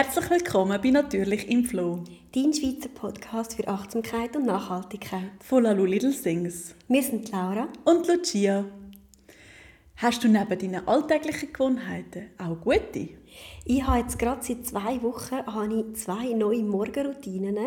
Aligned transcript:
Herzlich 0.00 0.30
willkommen 0.30 0.80
bei 0.80 0.90
Natürlich 0.90 1.48
im 1.50 1.64
Flow. 1.64 2.04
Dein 2.32 2.54
Schweizer 2.54 2.88
Podcast 2.88 3.56
für 3.56 3.66
Achtsamkeit 3.66 4.36
und 4.36 4.46
Nachhaltigkeit. 4.46 5.32
Von 5.40 5.64
Lalu 5.64 5.86
Little 5.86 6.12
Sings. 6.12 6.76
Wir 6.86 7.02
sind 7.02 7.32
Laura 7.32 7.66
und 7.84 8.06
Lucia. 8.06 8.64
Hast 9.96 10.22
du 10.22 10.28
neben 10.28 10.56
deinen 10.56 10.86
alltäglichen 10.86 11.52
Gewohnheiten 11.52 12.30
auch 12.38 12.60
gute? 12.60 13.08
Ich 13.64 13.82
habe 13.84 13.98
jetzt 13.98 14.20
gerade 14.20 14.40
seit 14.40 14.64
zwei 14.66 15.02
Wochen 15.02 15.44
habe 15.44 15.74
ich 15.74 16.00
zwei 16.00 16.32
neue 16.32 16.62
Morgenroutinen. 16.62 17.58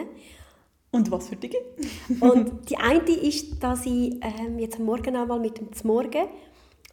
Und 0.92 1.12
was 1.12 1.28
für 1.28 1.36
dich? 1.36 1.54
und 2.22 2.70
die 2.70 2.78
eine 2.78 3.12
ist, 3.12 3.62
dass 3.62 3.86
ich 3.86 4.16
ähm, 4.22 4.58
jetzt 4.58 4.80
am 4.80 4.86
Morgen 4.86 5.18
einmal 5.18 5.42
mit 5.42 5.58
dem 5.58 5.68
Morgen 5.84 6.28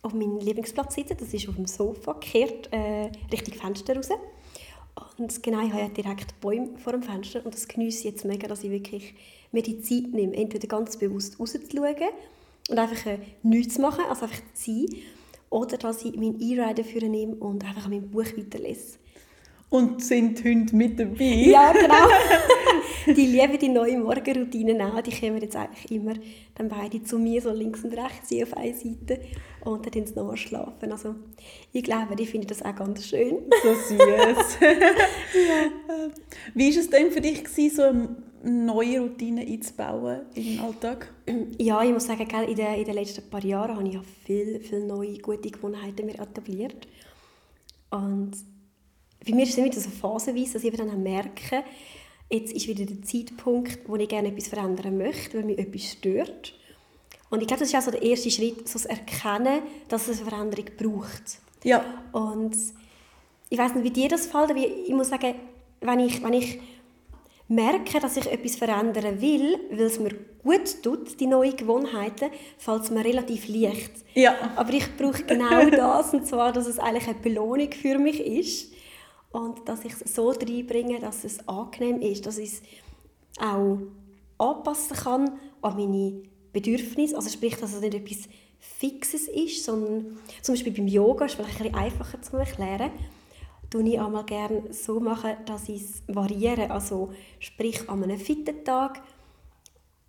auf 0.02 0.12
meinem 0.14 0.40
Lieblingsplatz 0.40 0.96
sitze. 0.96 1.14
Das 1.14 1.32
ist 1.32 1.48
auf 1.48 1.54
dem 1.54 1.66
Sofa, 1.66 2.14
gekehrt 2.14 2.72
äh, 2.72 3.12
Richtung 3.30 3.54
Fenster 3.54 3.94
raus. 3.94 4.08
Und 5.18 5.42
genau, 5.42 5.64
ich 5.64 5.72
habe 5.72 5.82
ja 5.82 5.88
direkt 5.88 6.40
Bäume 6.40 6.70
vor 6.78 6.92
dem 6.92 7.02
Fenster 7.02 7.44
und 7.44 7.54
das 7.54 7.68
genieße 7.68 7.98
ich 7.98 8.04
jetzt 8.04 8.24
mega, 8.24 8.48
dass 8.48 8.64
ich 8.64 8.70
wirklich 8.70 9.14
mir 9.52 9.62
die 9.62 9.80
Zeit 9.80 10.12
nehme, 10.12 10.34
entweder 10.34 10.66
ganz 10.68 10.96
bewusst 10.96 11.38
rauszuschauen 11.40 11.96
und 12.68 12.78
einfach 12.78 13.06
äh, 13.06 13.18
nichts 13.42 13.74
zu 13.74 13.80
machen, 13.80 14.04
also 14.08 14.24
einfach 14.24 14.40
zu 14.54 14.72
sein, 14.72 14.86
oder 15.50 15.78
dass 15.78 16.04
ich 16.04 16.14
meinen 16.14 16.40
E-Rider 16.40 16.84
für 16.84 17.00
nehme 17.00 17.34
und 17.36 17.64
einfach 17.64 17.88
mein 17.88 18.10
Buch 18.10 18.26
weiterlese. 18.36 18.98
Und 19.70 20.02
sind 20.02 20.42
Hunde 20.44 20.74
mit 20.74 20.98
dabei? 20.98 21.24
Ja, 21.24 21.72
genau. 21.72 21.94
die 23.14 23.26
lieben 23.26 23.58
die 23.58 23.68
neuen 23.68 24.02
Morgenroutinen 24.02 24.80
auch. 24.80 25.00
Die 25.00 25.10
kommen 25.10 25.40
jetzt 25.40 25.56
eigentlich 25.56 25.90
immer 25.90 26.14
dann 26.54 26.68
beide 26.68 27.02
zu 27.02 27.18
mir, 27.18 27.40
so 27.40 27.52
links 27.52 27.84
und 27.84 27.92
rechts, 27.92 28.32
auf 28.42 28.56
einer 28.56 28.74
Seite. 28.74 29.20
Und 29.64 29.94
dann 29.94 30.06
sie 30.06 30.14
noch 30.14 30.36
schlafen. 30.36 30.92
Also 30.92 31.14
ich 31.72 31.82
glaube, 31.82 32.16
die 32.16 32.26
finden 32.26 32.46
das 32.46 32.62
auch 32.62 32.74
ganz 32.74 33.06
schön. 33.06 33.38
So 33.62 33.74
süß. 33.74 34.58
ja. 34.60 36.08
Wie 36.54 36.72
war 36.72 36.80
es 36.80 36.90
denn 36.90 37.10
für 37.10 37.20
dich, 37.20 37.44
so 37.74 37.82
eine 37.82 38.08
neue 38.42 39.00
Routine 39.00 39.42
einzubauen 39.42 40.20
in 40.34 40.44
den 40.44 40.60
Alltag? 40.60 41.12
Ja, 41.58 41.82
ich 41.82 41.92
muss 41.92 42.06
sagen, 42.06 42.28
in 42.48 42.56
den, 42.56 42.74
in 42.74 42.84
den 42.84 42.94
letzten 42.94 43.28
paar 43.28 43.44
Jahren 43.44 43.76
habe 43.76 43.88
ich 43.88 43.94
ja 43.94 44.02
viele, 44.24 44.60
viele 44.60 44.86
neue 44.86 45.18
gute 45.18 45.50
Gewohnheiten 45.50 46.06
mir 46.06 46.18
etabliert. 46.18 46.86
Und 47.90 48.32
bei 49.26 49.34
mir 49.34 49.42
ist 49.42 49.50
es 49.50 49.58
immer 49.58 49.72
so 49.72 49.90
phasenweise, 49.90 50.54
dass 50.54 50.64
ich 50.64 50.76
dann 50.76 51.02
merke, 51.02 51.64
jetzt 52.30 52.52
ist 52.52 52.68
wieder 52.68 52.84
der 52.84 53.02
Zeitpunkt, 53.02 53.88
wo 53.88 53.96
ich 53.96 54.08
gerne 54.08 54.28
etwas 54.28 54.48
verändern 54.48 54.98
möchte, 54.98 55.38
weil 55.38 55.44
mich 55.44 55.58
etwas 55.58 55.92
stört. 55.92 56.54
Und 57.30 57.40
ich 57.40 57.46
glaube, 57.46 57.60
das 57.60 57.68
ist 57.68 57.74
auch 57.74 57.82
so 57.82 57.90
der 57.90 58.02
erste 58.02 58.30
Schritt, 58.30 58.68
so 58.68 58.78
das 58.78 58.86
Erkennen, 58.86 59.62
dass 59.88 60.08
es 60.08 60.20
eine 60.20 60.30
Veränderung 60.30 60.66
braucht. 60.76 61.38
Ja. 61.64 61.84
Und 62.12 62.56
ich 63.50 63.58
weiß 63.58 63.74
nicht, 63.74 63.84
wie 63.84 63.90
dir 63.90 64.08
das 64.08 64.26
fällt, 64.26 64.50
aber 64.50 64.60
ich 64.60 64.92
muss 64.92 65.08
sagen, 65.08 65.34
wenn 65.80 66.00
ich, 66.00 66.22
wenn 66.22 66.32
ich 66.32 66.58
merke, 67.48 67.98
dass 68.00 68.16
ich 68.16 68.26
etwas 68.30 68.56
verändern 68.56 69.20
will, 69.20 69.58
weil 69.70 69.80
es 69.80 69.98
mir 69.98 70.14
gut 70.42 70.82
tut, 70.82 71.18
die 71.18 71.26
neuen 71.26 71.56
Gewohnheiten, 71.56 72.30
fällt 72.58 72.82
es 72.82 72.90
mir 72.90 73.04
relativ 73.04 73.48
leicht. 73.48 73.92
Ja. 74.14 74.34
Aber 74.56 74.72
ich 74.72 74.96
brauche 74.96 75.22
genau 75.22 75.68
das, 75.70 76.12
und 76.12 76.26
zwar, 76.26 76.52
dass 76.52 76.66
es 76.66 76.78
eigentlich 76.78 77.08
eine 77.08 77.18
Belohnung 77.18 77.72
für 77.72 77.98
mich 77.98 78.20
ist 78.20 78.72
und 79.30 79.68
dass 79.68 79.84
ich 79.84 79.92
es 79.92 80.14
so 80.14 80.30
reinbringe, 80.30 81.00
dass 81.00 81.24
es 81.24 81.46
angenehm 81.48 82.00
ist, 82.00 82.26
dass 82.26 82.38
ich 82.38 82.52
es 82.54 82.62
auch 83.40 83.78
anpassen 84.38 84.96
kann 84.96 85.40
an 85.60 85.76
meine 85.76 86.22
Bedürfnisse, 86.52 87.16
also 87.16 87.28
sprich, 87.28 87.56
dass 87.56 87.74
es 87.74 87.80
nicht 87.80 87.94
etwas 87.94 88.28
Fixes 88.58 89.28
ist, 89.28 89.64
sondern 89.64 90.18
zum 90.42 90.54
Beispiel 90.54 90.72
beim 90.72 90.88
Yoga, 90.88 91.26
ist 91.26 91.34
vielleicht 91.34 91.60
ein 91.60 91.72
bisschen 91.72 91.74
einfacher 91.74 92.22
zu 92.22 92.36
erklären, 92.36 92.90
tue 93.70 93.88
ich 93.88 94.00
einmal 94.00 94.24
gerne 94.24 94.62
so 94.72 94.98
machen, 94.98 95.32
dass 95.46 95.68
ich 95.68 95.82
es 95.82 96.02
variiere, 96.08 96.70
also 96.70 97.12
sprich 97.38 97.88
an 97.88 98.02
einem 98.02 98.18
fitten 98.18 98.64
Tag, 98.64 99.02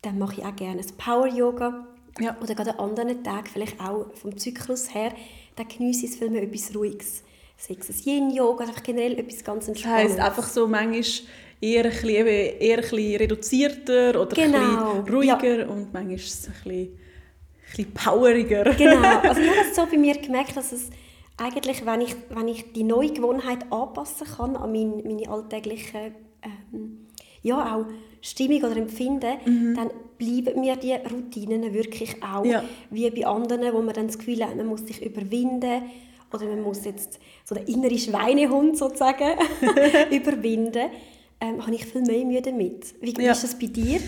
dann 0.01 0.17
mache 0.17 0.39
ich 0.39 0.45
auch 0.45 0.55
gerne 0.55 0.81
ein 0.81 0.97
Power-Yoga 0.97 1.87
ja. 2.19 2.37
oder 2.41 2.55
gerade 2.55 2.79
an 2.79 2.89
anderen 2.89 3.23
Tagen, 3.23 3.47
vielleicht 3.47 3.79
auch 3.81 4.11
vom 4.13 4.37
Zyklus 4.37 4.93
her, 4.93 5.13
dann 5.57 5.67
genieße 5.67 6.05
ich 6.05 6.11
es 6.11 6.17
viel 6.17 6.29
mehr 6.29 6.43
etwas 6.43 6.73
Ruhiges 6.73 7.23
sei 7.59 7.77
es 7.77 8.05
Yin-Yoga, 8.05 8.65
einfach 8.65 8.83
generell 8.83 9.19
etwas 9.19 9.43
ganz 9.43 9.67
Entspannendes. 9.67 10.15
Das 10.15 10.25
heisst, 10.25 10.37
einfach 10.37 10.49
so 10.49 10.67
manchmal 10.67 11.03
eher 11.61 11.85
ein 11.85 11.91
bisschen, 11.91 12.25
eher 12.25 12.77
ein 12.77 12.81
bisschen 12.81 13.15
reduzierter 13.17 14.21
oder 14.21 14.35
genau. 14.35 14.57
ein 14.95 15.03
bisschen 15.03 15.15
ruhiger 15.15 15.59
ja. 15.59 15.67
und 15.67 15.93
manchmal 15.93 16.03
ein 16.03 16.15
bisschen, 16.15 16.53
ein 16.65 16.89
bisschen 17.67 17.93
poweriger. 17.93 18.63
Genau, 18.75 19.19
also 19.23 19.41
ich 19.41 19.49
habe 19.49 19.59
das 19.67 19.75
so 19.75 19.85
bei 19.85 19.97
mir 19.97 20.15
gemerkt, 20.17 20.55
dass 20.55 20.71
es 20.71 20.89
eigentlich, 21.37 21.85
wenn 21.85 22.01
ich, 22.01 22.15
wenn 22.29 22.47
ich 22.47 22.71
die 22.71 22.83
neue 22.83 23.11
Gewohnheit 23.11 23.71
anpassen 23.71 24.27
kann 24.27 24.55
an 24.55 24.71
meine, 24.71 25.03
meine 25.03 25.29
alltägliche 25.29 26.13
ähm, 26.41 27.07
ja, 27.41 27.75
auch 27.75 27.85
Stimmung 28.21 28.63
oder 28.63 28.77
Empfinden, 28.77 29.37
mhm. 29.45 29.75
dann 29.75 29.89
bleiben 30.17 30.59
mir 30.59 30.75
die 30.75 30.93
Routinen 30.93 31.73
wirklich 31.73 32.21
auch 32.23 32.45
ja. 32.45 32.63
wie 32.89 33.09
bei 33.09 33.25
anderen, 33.25 33.73
wo 33.73 33.81
man 33.81 33.93
dann 33.93 34.07
das 34.07 34.17
Gefühl 34.17 34.45
hat, 34.45 34.55
man 34.55 34.67
muss 34.67 34.85
sich 34.85 35.01
überwinden 35.01 35.83
oder 36.33 36.45
man 36.45 36.61
muss 36.61 36.85
jetzt 36.85 37.19
so 37.43 37.55
den 37.55 37.65
inneren 37.65 37.97
Schweinehund 37.97 38.77
sozusagen 38.77 39.37
überwinden, 40.11 40.89
ähm, 41.41 41.65
habe 41.65 41.75
ich 41.75 41.85
viel 41.85 42.01
mehr 42.01 42.25
Mühe 42.25 42.41
damit. 42.41 42.95
Wie 43.01 43.13
ja. 43.21 43.31
ist 43.31 43.43
das 43.43 43.57
bei 43.57 43.67
dir? 43.67 43.99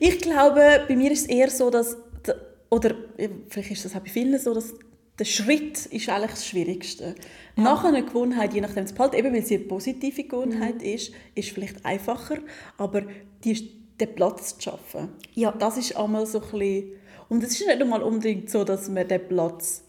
Ich 0.00 0.18
glaube, 0.20 0.84
bei 0.86 0.96
mir 0.96 1.10
ist 1.10 1.22
es 1.22 1.26
eher 1.26 1.50
so, 1.50 1.70
dass, 1.70 1.96
oder 2.70 2.94
vielleicht 3.48 3.70
ist 3.70 3.84
das 3.84 3.94
auch 3.94 4.00
bei 4.00 4.10
vielen 4.10 4.38
so, 4.38 4.52
dass 4.54 4.74
der 5.18 5.24
Schritt 5.24 5.86
ist 5.86 6.08
eigentlich 6.08 6.30
das 6.32 6.46
Schwierigste. 6.46 7.14
Ja. 7.56 7.62
Nach 7.62 7.84
einer 7.84 8.02
Gewohnheit, 8.02 8.52
je 8.52 8.60
nachdem 8.60 8.84
es 8.84 8.92
behalten, 8.92 9.16
eben 9.16 9.32
weil 9.32 9.44
sie 9.44 9.56
eine 9.56 9.64
positive 9.64 10.24
Gewohnheit 10.24 10.76
mhm. 10.76 10.88
ist, 10.88 11.12
ist 11.34 11.50
vielleicht 11.50 11.84
einfacher, 11.84 12.38
aber 12.76 13.02
die, 13.44 13.70
den 14.00 14.14
Platz 14.14 14.56
zu 14.56 14.62
schaffen, 14.62 15.10
ja. 15.34 15.52
das 15.52 15.76
ist 15.76 15.96
einmal 15.96 16.26
so 16.26 16.40
ein 16.40 16.50
bisschen, 16.50 16.92
und 17.28 17.44
es 17.44 17.52
ist 17.52 17.66
nicht 17.66 17.80
einmal 17.80 18.02
unbedingt 18.02 18.50
so, 18.50 18.64
dass 18.64 18.88
man 18.88 19.06
den 19.06 19.28
Platz 19.28 19.83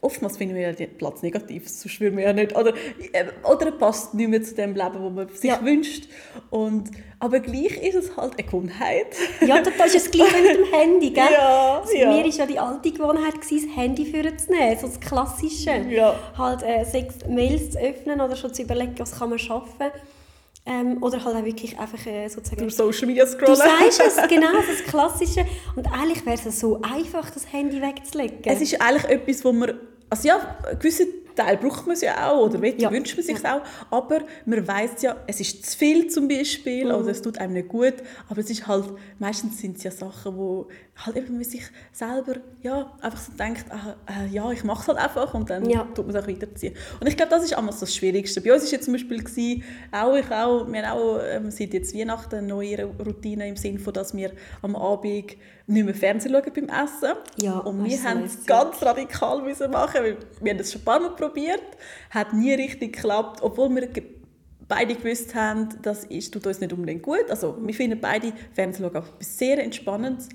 oftmals 0.00 0.36
finden 0.38 0.54
wir 0.54 0.62
ja 0.62 0.72
den 0.72 0.96
Platz 0.96 1.22
negativ, 1.22 1.68
sonst 1.68 2.00
würden 2.00 2.16
wir 2.16 2.24
ja 2.24 2.32
nicht, 2.32 2.56
oder, 2.56 2.72
äh, 3.12 3.26
oder 3.44 3.66
er 3.66 3.72
passt 3.72 4.14
nicht 4.14 4.28
mehr 4.28 4.42
zu 4.42 4.54
dem 4.54 4.74
Leben, 4.74 4.92
das 4.92 5.12
man 5.12 5.28
sich 5.28 5.50
ja. 5.50 5.62
wünscht. 5.62 6.08
Und, 6.48 6.90
aber 7.18 7.40
gleich 7.40 7.82
ist 7.82 7.94
es 7.94 8.16
halt 8.16 8.34
eine 8.34 8.44
Gewohnheit. 8.44 9.08
Ja, 9.46 9.60
das 9.60 9.94
ist 9.94 10.06
das 10.06 10.10
Gleiche 10.10 10.42
mit 10.42 10.56
dem 10.56 10.72
Handy, 10.72 11.10
gell? 11.14 11.24
Ja, 11.30 11.80
also 11.80 11.96
ja. 11.96 12.10
Mir 12.12 12.24
war 12.24 12.30
ja 12.30 12.46
die 12.46 12.58
alte 12.58 12.92
Gewohnheit, 12.92 13.34
das 13.36 13.76
Handy 13.76 14.06
vorzunehmen, 14.06 14.78
so 14.80 14.86
das 14.86 15.00
Klassische. 15.00 15.84
Ja. 15.88 16.14
Halt 16.36 16.62
äh, 16.62 16.84
sechs 16.84 17.16
Mails 17.28 17.72
zu 17.72 17.78
öffnen 17.78 18.20
oder 18.20 18.36
schon 18.36 18.54
zu 18.54 18.62
überlegen, 18.62 18.94
was 18.98 19.18
kann 19.18 19.30
man 19.30 19.38
schaffen 19.38 19.78
kann. 19.78 19.90
Ähm, 20.70 21.02
oder 21.02 21.24
halt 21.24 21.36
auch 21.36 21.44
wirklich 21.44 21.76
einfach 21.76 22.06
äh, 22.06 22.28
sozusagen... 22.28 22.62
Durch 22.62 22.76
Social 22.76 23.06
Media 23.08 23.26
scrollen. 23.26 23.54
Du 23.54 23.56
sagst 23.56 24.00
es, 24.06 24.16
genau, 24.28 24.52
das 24.52 24.84
Klassische. 24.86 25.44
Und 25.74 25.92
eigentlich 25.92 26.24
wäre 26.24 26.38
es 26.38 26.60
so 26.60 26.80
einfach, 26.82 27.28
das 27.30 27.52
Handy 27.52 27.82
wegzulegen. 27.82 28.38
Es 28.44 28.60
ist 28.60 28.80
eigentlich 28.80 29.04
etwas, 29.04 29.44
wo 29.44 29.52
man... 29.52 29.72
Also 30.08 30.28
ja, 30.28 30.58
gewisse 30.78 31.06
Teil 31.34 31.56
braucht 31.56 31.86
man 31.86 31.94
es 31.94 32.02
ja 32.02 32.30
auch 32.30 32.46
oder 32.46 32.64
ja. 32.64 32.90
wünscht 32.90 33.16
man 33.16 33.24
sich 33.24 33.42
ja. 33.42 33.56
auch, 33.56 33.62
aber 33.90 34.20
man 34.46 34.66
weiß 34.66 35.02
ja, 35.02 35.16
es 35.26 35.40
ist 35.40 35.70
zu 35.70 35.78
viel 35.78 36.08
zum 36.08 36.28
Beispiel 36.28 36.86
mhm. 36.86 36.94
oder 36.94 37.08
es 37.10 37.22
tut 37.22 37.38
einem 37.38 37.54
nicht 37.54 37.68
gut, 37.68 37.94
aber 38.28 38.40
es 38.40 38.50
ist 38.50 38.66
halt, 38.66 38.86
meistens 39.18 39.58
sind 39.60 39.76
es 39.76 39.84
ja 39.84 39.90
Sachen, 39.90 40.36
wo 40.36 40.68
halt 40.96 41.16
eben 41.16 41.34
man 41.34 41.44
sich 41.44 41.62
selber 41.92 42.36
ja, 42.62 42.92
einfach 43.00 43.18
so 43.20 43.32
denkt, 43.32 43.64
ah, 43.70 43.96
äh, 44.06 44.28
ja, 44.28 44.50
ich 44.50 44.64
mache 44.64 44.82
es 44.82 44.88
halt 44.88 44.98
einfach 44.98 45.32
und 45.34 45.48
dann 45.48 45.68
ja. 45.68 45.84
tut 45.94 46.06
man 46.06 46.14
es 46.14 46.22
auch 46.22 46.28
weiterziehen. 46.28 46.74
Und 47.00 47.06
ich 47.06 47.16
glaube, 47.16 47.30
das 47.30 47.44
ist 47.44 47.54
einmal 47.54 47.74
das 47.78 47.94
Schwierigste. 47.94 48.40
Bei 48.40 48.52
uns 48.52 48.64
war 48.64 48.70
jetzt 48.70 48.84
zum 48.84 48.92
Beispiel, 48.92 49.22
gewesen, 49.22 49.62
auch 49.92 50.14
ich 50.16 50.30
auch, 50.30 50.70
wir 50.70 50.86
haben 50.86 50.98
auch 50.98 51.20
ähm, 51.24 51.50
seit 51.50 51.72
jetzt 51.72 51.94
Weihnachten 51.94 52.36
eine 52.36 52.46
neue 52.46 52.84
Routine 52.84 53.48
im 53.48 53.56
Sinne 53.56 53.78
von, 53.78 53.92
dass 53.94 54.14
wir 54.14 54.32
am 54.62 54.76
Abend 54.76 55.36
nicht 55.70 55.84
mehr 55.84 55.94
Fernsehen 55.94 56.32
schauen 56.32 56.52
beim 56.52 56.84
Essen. 56.84 57.16
Ja, 57.40 57.58
und 57.58 57.84
wir 57.84 58.02
haben 58.02 58.24
es 58.24 58.44
ganz 58.44 58.82
radikal 58.82 59.42
müssen 59.42 59.70
machen, 59.70 60.02
weil 60.02 60.16
wir 60.40 60.50
haben 60.50 60.58
das 60.58 60.72
schon 60.72 60.82
ein 60.82 60.84
paar 60.84 61.00
Mal 61.00 61.10
probiert, 61.10 61.62
hat 62.10 62.32
nie 62.32 62.52
richtig 62.52 62.94
geklappt, 62.94 63.40
obwohl 63.42 63.74
wir 63.74 63.88
beide 64.68 64.94
gewusst 64.94 65.34
haben, 65.34 65.68
das 65.82 66.04
ist, 66.04 66.32
tut 66.32 66.46
uns 66.46 66.60
nicht 66.60 66.72
unbedingt 66.72 67.02
gut. 67.02 67.30
Also 67.30 67.56
wir 67.60 67.74
finden 67.74 68.00
beide 68.00 68.32
Fernsehen 68.52 68.90
schauen 68.92 69.04
sehr 69.20 69.62
entspannend, 69.62 70.28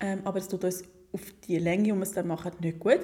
ähm, 0.00 0.20
aber 0.24 0.38
es 0.38 0.48
tut 0.48 0.64
uns 0.64 0.82
auf 1.12 1.20
die 1.46 1.58
Länge, 1.58 1.84
die 1.84 1.92
wir 1.92 2.02
es 2.02 2.12
dann 2.12 2.26
machen, 2.26 2.52
nicht 2.60 2.78
gut. 2.78 3.00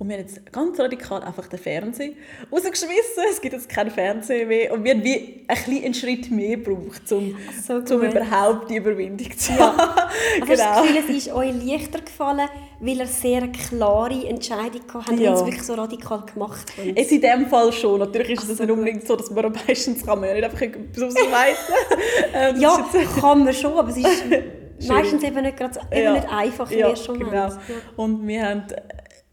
Und 0.00 0.08
wir 0.08 0.16
haben 0.16 0.22
jetzt 0.26 0.50
ganz 0.50 0.80
radikal 0.80 1.22
einfach 1.22 1.46
den 1.46 1.58
Fernseher 1.58 2.12
rausgeschmissen. 2.50 3.22
Es 3.30 3.38
gibt 3.38 3.52
jetzt 3.52 3.68
keinen 3.68 3.90
Fernseher 3.90 4.46
mehr. 4.46 4.72
Und 4.72 4.82
wir 4.82 4.94
haben 4.94 5.04
wie 5.04 5.44
ein 5.46 5.56
bisschen 5.56 5.84
einen 5.84 5.92
Schritt 5.92 6.30
mehr 6.30 6.56
gebraucht, 6.56 7.02
um, 7.12 7.36
so 7.62 7.74
um 7.74 8.02
überhaupt 8.02 8.70
die 8.70 8.76
Überwindung 8.76 9.36
zu 9.36 9.52
haben. 9.58 9.76
Ja. 9.76 10.08
Also 10.40 10.46
genau. 10.46 10.56
das 10.56 10.82
Gefühl, 10.86 10.96
es 11.06 11.26
ist 11.26 11.32
euch 11.34 11.52
leichter 11.66 12.00
gefallen, 12.00 12.48
weil 12.80 12.96
ihr 12.96 13.06
sehr 13.06 13.46
klare 13.48 14.26
Entscheidungen 14.26 14.86
habt, 14.90 15.20
ja. 15.20 15.34
es 15.34 15.44
wirklich 15.44 15.64
so 15.64 15.74
radikal 15.74 16.24
gemacht 16.32 16.72
habt. 16.78 16.98
Es 16.98 17.12
in 17.12 17.20
dem 17.20 17.46
Fall 17.48 17.70
schon. 17.70 17.98
Natürlich 17.98 18.40
ist 18.40 18.48
es 18.48 18.56
so 18.56 18.64
nicht 18.64 18.72
unbedingt 18.72 19.06
so, 19.06 19.16
dass 19.16 19.30
man 19.30 19.52
meistens 19.52 20.06
kann 20.06 20.18
man 20.18 20.30
ja 20.30 20.34
nicht 20.34 20.44
einfach 20.44 20.62
etwas 20.62 21.02
ausweiten. 21.02 21.74
ähm, 22.34 22.58
ja, 22.58 22.88
kann 23.20 23.44
man 23.44 23.52
schon, 23.52 23.74
aber 23.74 23.90
es 23.90 23.98
ist 23.98 24.24
meistens 24.88 25.22
eben 25.22 25.42
nicht, 25.42 25.58
gerade, 25.58 25.78
eben 25.92 26.04
ja. 26.04 26.12
nicht 26.14 26.32
einfach 26.32 26.70
im 26.70 26.78
ja, 26.78 26.88
ersten 26.88 27.12
Moment. 27.18 27.30
Genau. 27.30 27.48
Ja. 27.48 27.58
Und 27.96 28.26
wir 28.26 28.48
haben 28.48 28.64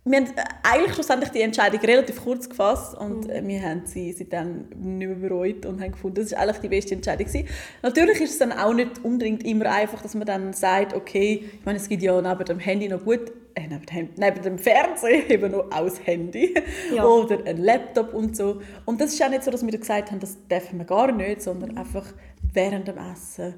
wir 0.09 0.19
haben 0.19 0.31
eigentlich 0.63 0.93
schlussendlich 0.93 1.29
die 1.31 1.41
Entscheidung 1.41 1.79
relativ 1.81 2.23
kurz 2.23 2.49
gefasst 2.49 2.97
und 2.97 3.27
mhm. 3.27 3.47
wir 3.47 3.61
haben 3.61 3.81
sie 3.85 4.11
seitdem 4.13 4.65
nicht 4.75 5.07
mehr 5.07 5.15
bereut 5.15 5.65
und 5.65 5.81
haben 5.81 5.91
gefunden, 5.91 6.15
das 6.15 6.27
ist 6.27 6.33
eigentlich 6.33 6.59
die 6.59 6.69
beste 6.69 6.95
Entscheidung 6.95 7.27
gewesen. 7.27 7.47
Natürlich 7.81 8.21
ist 8.21 8.31
es 8.31 8.37
dann 8.37 8.51
auch 8.51 8.73
nicht 8.73 9.03
unbedingt 9.03 9.45
immer 9.45 9.71
einfach, 9.71 10.01
dass 10.01 10.15
man 10.15 10.25
dann 10.25 10.53
sagt, 10.53 10.93
okay, 10.93 11.43
ich 11.59 11.65
meine, 11.65 11.77
es 11.77 11.89
gibt 11.89 12.01
ja 12.03 12.21
neben 12.21 12.45
dem 12.45 12.59
Handy 12.59 12.87
noch 12.87 13.03
gut, 13.03 13.31
äh, 13.55 13.67
neben, 13.67 13.85
dem, 13.85 14.09
neben 14.15 14.41
dem 14.41 14.57
Fernseher 14.57 15.29
eben 15.29 15.51
noch 15.51 15.69
das 15.69 16.05
Handy 16.05 16.53
ja. 16.93 17.05
oder 17.05 17.45
ein 17.45 17.57
Laptop 17.57 18.13
und 18.13 18.35
so. 18.35 18.61
Und 18.85 19.01
das 19.01 19.13
ist 19.13 19.21
auch 19.21 19.29
nicht 19.29 19.43
so, 19.43 19.51
dass 19.51 19.65
wir 19.65 19.77
gesagt 19.77 20.11
haben, 20.11 20.19
das 20.19 20.37
dürfen 20.47 20.79
wir 20.79 20.85
gar 20.85 21.11
nicht, 21.11 21.41
sondern 21.41 21.71
mhm. 21.71 21.77
einfach 21.77 22.05
während 22.53 22.87
dem 22.87 22.97
Essen 22.97 23.55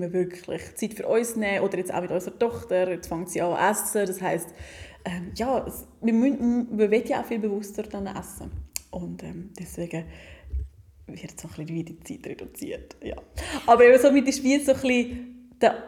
wir 0.00 0.12
wirklich 0.12 0.74
Zeit 0.74 0.94
für 0.94 1.06
uns 1.06 1.36
nehmen 1.36 1.64
oder 1.64 1.78
jetzt 1.78 1.92
auch 1.92 2.00
mit 2.00 2.10
unserer 2.10 2.38
Tochter, 2.38 2.90
jetzt 2.90 3.08
fängt 3.08 3.28
sie 3.30 3.42
an 3.42 3.54
zu 3.74 3.98
essen, 3.98 4.06
das 4.06 4.22
heißt 4.22 4.48
ähm, 5.04 5.32
ja, 5.34 5.66
wir, 6.00 6.12
müssen, 6.12 6.78
wir 6.78 6.90
wollen 6.90 7.06
ja 7.06 7.20
auch 7.20 7.24
viel 7.24 7.38
bewusster 7.38 7.82
dann 7.84 8.06
essen. 8.06 8.50
Und 8.90 9.22
ähm, 9.22 9.50
deswegen 9.58 10.04
wird 11.06 11.40
so 11.40 11.48
ein 11.48 11.54
bisschen 11.54 11.68
wie 11.68 11.84
die 11.84 12.00
Zeit 12.00 12.26
reduziert. 12.26 12.96
Ja. 13.02 13.16
Aber 13.66 13.84
eben 13.84 14.00
somit 14.00 14.28
ist 14.28 14.42
wie 14.42 14.58
so 14.58 14.72
ein 14.72 14.80
bisschen 14.80 15.50
der 15.60 15.82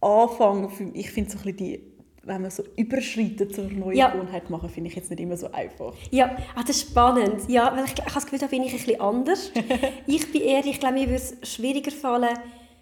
Anfang, 0.00 0.70
für, 0.70 0.90
ich 0.94 1.10
finde 1.10 1.30
so 1.30 1.38
ein 1.38 1.44
bisschen 1.44 1.56
die 1.56 1.98
wenn 2.28 2.42
man 2.42 2.50
so 2.50 2.62
Überschritte 2.76 3.48
zur 3.48 3.64
neuen 3.64 3.96
ja. 3.96 4.10
Gewohnheit 4.10 4.50
machen, 4.50 4.68
finde 4.68 4.90
ich 4.90 4.96
jetzt 4.96 5.08
nicht 5.08 5.20
immer 5.20 5.36
so 5.36 5.50
einfach. 5.50 5.94
Ja, 6.10 6.36
ah, 6.54 6.60
das 6.60 6.76
ist 6.76 6.90
spannend. 6.90 7.48
Ja, 7.48 7.74
weil 7.74 7.86
ich, 7.86 7.94
ich 7.94 8.00
habe 8.00 8.12
das 8.12 8.24
Gefühl, 8.24 8.38
da 8.38 8.46
bin 8.46 8.62
ich 8.62 8.72
ein 8.72 8.78
bisschen 8.78 9.00
anders. 9.00 9.50
ich 10.06 10.30
bin 10.30 10.42
eher, 10.42 10.64
ich 10.64 10.78
glaube, 10.78 10.94
mir 10.94 11.06
würde 11.08 11.22
es 11.22 11.36
schwieriger 11.42 11.90
fallen, 11.90 12.38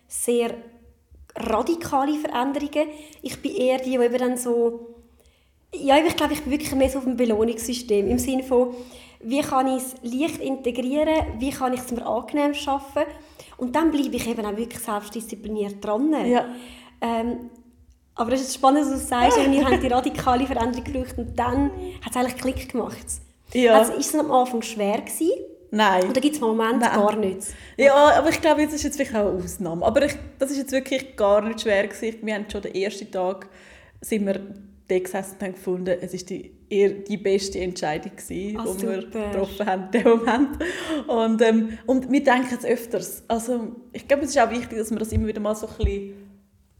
sehr 0.08 0.52
radikale 1.36 2.18
Veränderungen. 2.18 2.88
Ich 3.22 3.40
bin 3.40 3.54
eher 3.54 3.78
die, 3.78 3.90
die 3.90 4.04
eben 4.04 4.18
dann 4.18 4.36
so 4.36 4.95
ja, 5.74 5.96
ich 5.98 6.16
glaube, 6.16 6.32
ich 6.32 6.42
bin 6.42 6.52
wirklich 6.52 6.74
mehr 6.74 6.88
so 6.88 6.98
auf 6.98 7.04
dem 7.04 7.16
Belohnungssystem. 7.16 8.08
Im 8.08 8.18
Sinne 8.18 8.42
von, 8.42 8.74
wie 9.20 9.40
kann 9.40 9.66
ich 9.68 9.82
es 9.82 9.94
leicht 10.02 10.40
integrieren, 10.40 11.26
wie 11.38 11.50
kann 11.50 11.72
ich 11.72 11.80
es 11.80 11.90
mir 11.90 12.06
angenehm 12.06 12.54
schaffen. 12.54 13.02
Und 13.56 13.74
dann 13.74 13.90
bleibe 13.90 14.16
ich 14.16 14.28
eben 14.28 14.44
auch 14.44 14.56
wirklich 14.56 14.82
selbstdiszipliniert 14.82 15.84
dran. 15.84 16.12
Ja. 16.26 16.46
Ähm, 17.00 17.50
aber 18.14 18.32
es 18.32 18.42
ist 18.42 18.54
spannend, 18.54 18.86
dass 18.86 18.90
du 18.90 19.06
sagst, 19.06 19.38
wir 19.50 19.64
haben 19.64 19.80
die 19.80 19.86
radikale 19.86 20.46
Veränderung 20.46 20.84
geschaut 20.84 21.18
und 21.18 21.38
dann 21.38 21.70
hat 22.02 22.10
es 22.10 22.16
eigentlich 22.16 22.36
Klick 22.36 22.68
gemacht. 22.70 23.06
Ja. 23.52 23.78
Also, 23.78 23.92
ist 23.92 24.14
es 24.14 24.20
am 24.20 24.30
Anfang 24.30 24.62
schwer 24.62 24.98
gewesen? 24.98 25.32
Nein. 25.70 26.08
Oder 26.08 26.20
gibt 26.20 26.34
es 26.34 26.40
Momente 26.40 26.86
Nein. 26.86 26.98
gar 26.98 27.16
nichts? 27.16 27.52
Ja, 27.76 27.94
aber 28.16 28.30
ich 28.30 28.40
glaube, 28.40 28.64
das 28.64 28.74
ist 28.74 28.84
jetzt 28.84 28.96
vielleicht 28.96 29.14
auch 29.14 29.28
eine 29.32 29.42
Ausnahme. 29.42 29.84
Aber 29.84 30.04
ich, 30.04 30.14
das 30.38 30.50
ist 30.50 30.58
jetzt 30.58 30.72
wirklich 30.72 31.16
gar 31.16 31.42
nicht 31.42 31.60
schwer 31.60 31.86
gewesen. 31.86 32.18
Wir 32.22 32.34
haben 32.34 32.46
schon 32.50 32.62
den 32.62 32.74
ersten 32.74 33.10
Tag 33.10 33.48
sind 34.00 34.26
wir 34.26 34.40
da 34.88 34.98
gesessen 34.98 35.34
und 35.34 35.42
haben 35.42 35.52
gefunden, 35.54 35.98
es 36.00 36.14
ist 36.14 36.30
die, 36.30 36.52
eher 36.68 36.90
die 36.90 37.16
beste 37.16 37.58
Entscheidung 37.60 38.12
gewesen, 38.16 38.60
oh, 38.60 38.74
die 38.74 38.86
wir 38.86 39.06
getroffen 39.06 39.66
haben 39.66 39.84
in 39.84 39.90
dem 39.90 40.08
Moment. 40.08 40.58
Und, 41.08 41.42
ähm, 41.42 41.78
und 41.86 42.10
wir 42.10 42.22
denken 42.22 42.56
es 42.56 42.64
öfters. 42.64 43.24
Also 43.28 43.76
ich 43.92 44.06
glaube, 44.06 44.24
es 44.24 44.30
ist 44.30 44.38
auch 44.38 44.50
wichtig, 44.50 44.78
dass 44.78 44.90
man 44.90 44.98
das 44.98 45.12
immer 45.12 45.26
wieder 45.26 45.40
mal 45.40 45.54
so 45.54 45.66
ein 45.66 45.76
bisschen 45.76 46.26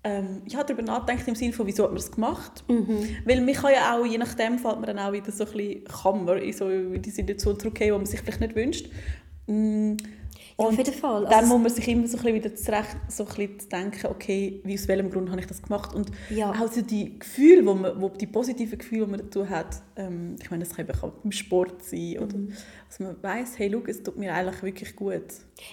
ähm, 0.06 0.42
ja, 0.46 0.62
darüber 0.62 0.82
nachdenkt 0.82 1.26
im 1.26 1.34
Sinne 1.34 1.52
von, 1.52 1.66
wieso 1.66 1.82
hat 1.82 1.90
man 1.90 1.98
es 1.98 2.12
gemacht. 2.12 2.62
Mhm. 2.68 3.08
Weil 3.24 3.40
man 3.40 3.54
kann 3.54 3.72
ja 3.72 3.96
auch, 3.96 4.06
je 4.06 4.18
nachdem 4.18 4.58
fällt 4.58 4.76
man 4.76 4.84
dann 4.84 5.00
auch 5.00 5.12
wieder 5.12 5.32
so 5.32 5.44
ein 5.44 5.52
bisschen, 5.52 6.24
man 6.24 6.38
in 6.38 6.52
so 6.52 6.68
die 6.70 7.10
Situation 7.10 7.58
zurückgehen, 7.58 7.92
wo 7.92 7.96
man 7.96 8.06
sich 8.06 8.20
vielleicht 8.20 8.40
nicht 8.40 8.54
wünscht. 8.54 8.88
Mm. 9.48 9.96
Und 10.56 10.68
auf 10.68 10.78
jeden 10.78 10.94
Fall. 10.94 11.24
dann 11.24 11.34
also 11.34 11.58
muss 11.58 11.62
man 11.62 11.72
sich 11.72 11.88
immer 11.88 12.06
so 12.06 12.16
ein 12.16 12.22
bisschen 12.22 12.34
wieder 12.34 12.54
zurecht 12.54 12.96
so 13.08 13.26
ein 13.26 13.28
bisschen 13.28 13.68
denken, 13.68 14.06
okay, 14.06 14.60
wie, 14.64 14.74
aus 14.74 14.88
welchem 14.88 15.10
Grund 15.10 15.30
habe 15.30 15.40
ich 15.40 15.46
das 15.46 15.60
gemacht? 15.60 15.94
Und 15.94 16.10
ja. 16.30 16.50
auch 16.50 16.72
so 16.72 16.80
die 16.80 17.18
Gefühle, 17.18 17.66
wo 17.66 17.74
man, 17.74 18.00
wo 18.00 18.08
die 18.08 18.26
positiven 18.26 18.78
Gefühle, 18.78 19.04
die 19.04 19.10
man 19.10 19.20
dazu 19.20 19.50
hat, 19.50 19.82
ähm, 19.96 20.36
ich 20.40 20.50
meine, 20.50 20.64
das 20.64 20.74
kann 20.74 20.88
eben 20.88 20.98
auch 20.98 21.10
beim 21.10 21.32
Sport 21.32 21.84
sein, 21.84 22.18
oder 22.18 22.38
mhm. 22.38 22.52
Dass 22.88 23.00
man 23.00 23.16
weiß, 23.20 23.58
hey, 23.58 23.70
schau, 23.72 23.82
es 23.86 24.02
tut 24.02 24.16
mir 24.16 24.32
eigentlich 24.32 24.62
wirklich 24.62 24.96
gut. 24.96 25.24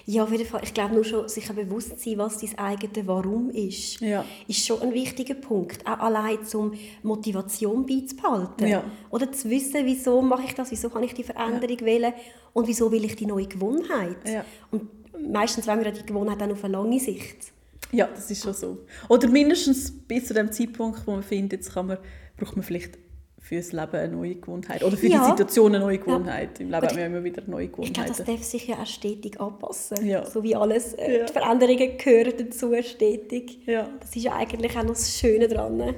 Ja, 0.06 0.24
auf 0.24 0.32
jeden 0.32 0.46
Fall. 0.46 0.62
Ich 0.64 0.74
glaube, 0.74 0.94
nur 0.94 1.04
schon 1.04 1.28
sich 1.28 1.48
bewusst 1.52 2.00
sein, 2.00 2.18
was 2.18 2.38
dein 2.38 2.58
eigene 2.58 3.06
Warum 3.06 3.50
ist, 3.50 4.00
ja. 4.00 4.24
ist 4.48 4.66
schon 4.66 4.80
ein 4.82 4.92
wichtiger 4.92 5.34
Punkt. 5.34 5.86
Auch 5.86 5.98
allein 6.00 6.44
zum 6.44 6.72
Motivation 7.02 7.86
beizubehalten. 7.86 8.66
Ja. 8.66 8.84
Oder 9.10 9.30
zu 9.30 9.48
wissen, 9.48 9.84
wieso 9.84 10.20
mache 10.22 10.44
ich 10.44 10.54
das, 10.54 10.70
wieso 10.70 10.90
kann 10.90 11.02
ich 11.02 11.14
die 11.14 11.24
Veränderung 11.24 11.78
ja. 11.78 11.86
wählen 11.86 12.12
und 12.52 12.66
wieso 12.66 12.90
will 12.90 13.04
ich 13.04 13.16
die 13.16 13.26
neue 13.26 13.46
Gewohnheit. 13.46 14.16
Ja. 14.26 14.44
Und 14.70 14.88
meistens 15.30 15.66
wollen 15.66 15.84
wir 15.84 15.92
die 15.92 16.04
Gewohnheit 16.04 16.40
dann 16.40 16.52
auf 16.52 16.64
eine 16.64 16.72
lange 16.72 16.98
Sicht. 16.98 17.52
Ja, 17.92 18.08
das 18.08 18.30
ist 18.30 18.42
schon 18.42 18.54
so. 18.54 18.78
Oder 19.08 19.28
mindestens 19.28 19.92
bis 19.92 20.26
zu 20.26 20.34
dem 20.34 20.50
Zeitpunkt, 20.50 21.06
wo 21.06 21.12
man 21.12 21.22
findet, 21.22 21.60
jetzt 21.60 21.74
kann 21.74 21.86
man, 21.86 21.98
braucht 22.36 22.56
man 22.56 22.64
vielleicht 22.64 22.98
für 23.44 23.56
das 23.56 23.72
Leben 23.72 23.94
eine 23.94 24.08
neue 24.08 24.36
Gewohnheit. 24.36 24.82
Oder 24.82 24.96
für 24.96 25.06
ja. 25.06 25.22
die 25.22 25.30
Situation 25.32 25.74
eine 25.74 25.84
neue 25.84 25.98
Gewohnheit. 25.98 26.60
Im 26.60 26.70
Leben 26.70 26.86
haben 26.86 26.96
wir 26.96 27.06
immer 27.06 27.22
wieder 27.22 27.42
neue 27.46 27.68
Gewohnheiten. 27.68 27.90
Ich 27.90 27.92
glaube, 27.92 28.08
das 28.08 28.24
darf 28.24 28.42
sich 28.42 28.66
ja 28.68 28.76
auch 28.76 28.86
stetig 28.86 29.38
anpassen. 29.38 30.06
Ja. 30.06 30.24
So 30.24 30.42
wie 30.42 30.56
alles. 30.56 30.94
Äh, 30.94 31.18
ja. 31.18 31.24
Die 31.26 31.32
Veränderungen 31.32 31.98
gehören 31.98 32.32
dazu 32.38 32.72
stetig. 32.82 33.58
Ja. 33.66 33.86
Das 34.00 34.16
ist 34.16 34.22
ja 34.22 34.32
eigentlich 34.32 34.74
auch 34.78 34.82
noch 34.82 34.94
das 34.94 35.18
Schöne 35.18 35.46
daran. 35.46 35.94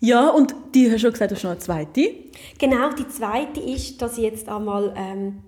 Ja, 0.00 0.30
und 0.30 0.52
die 0.74 0.90
hast 0.90 1.00
schon 1.00 1.12
gesagt, 1.12 1.30
du 1.30 1.36
hast 1.36 1.44
noch 1.44 1.52
eine 1.52 1.60
zweite. 1.60 2.10
Genau, 2.58 2.92
die 2.94 3.06
zweite 3.06 3.60
ist, 3.60 4.02
dass 4.02 4.18
ich 4.18 4.24
jetzt 4.24 4.48
einmal... 4.48 4.92
Ähm, 4.96 5.44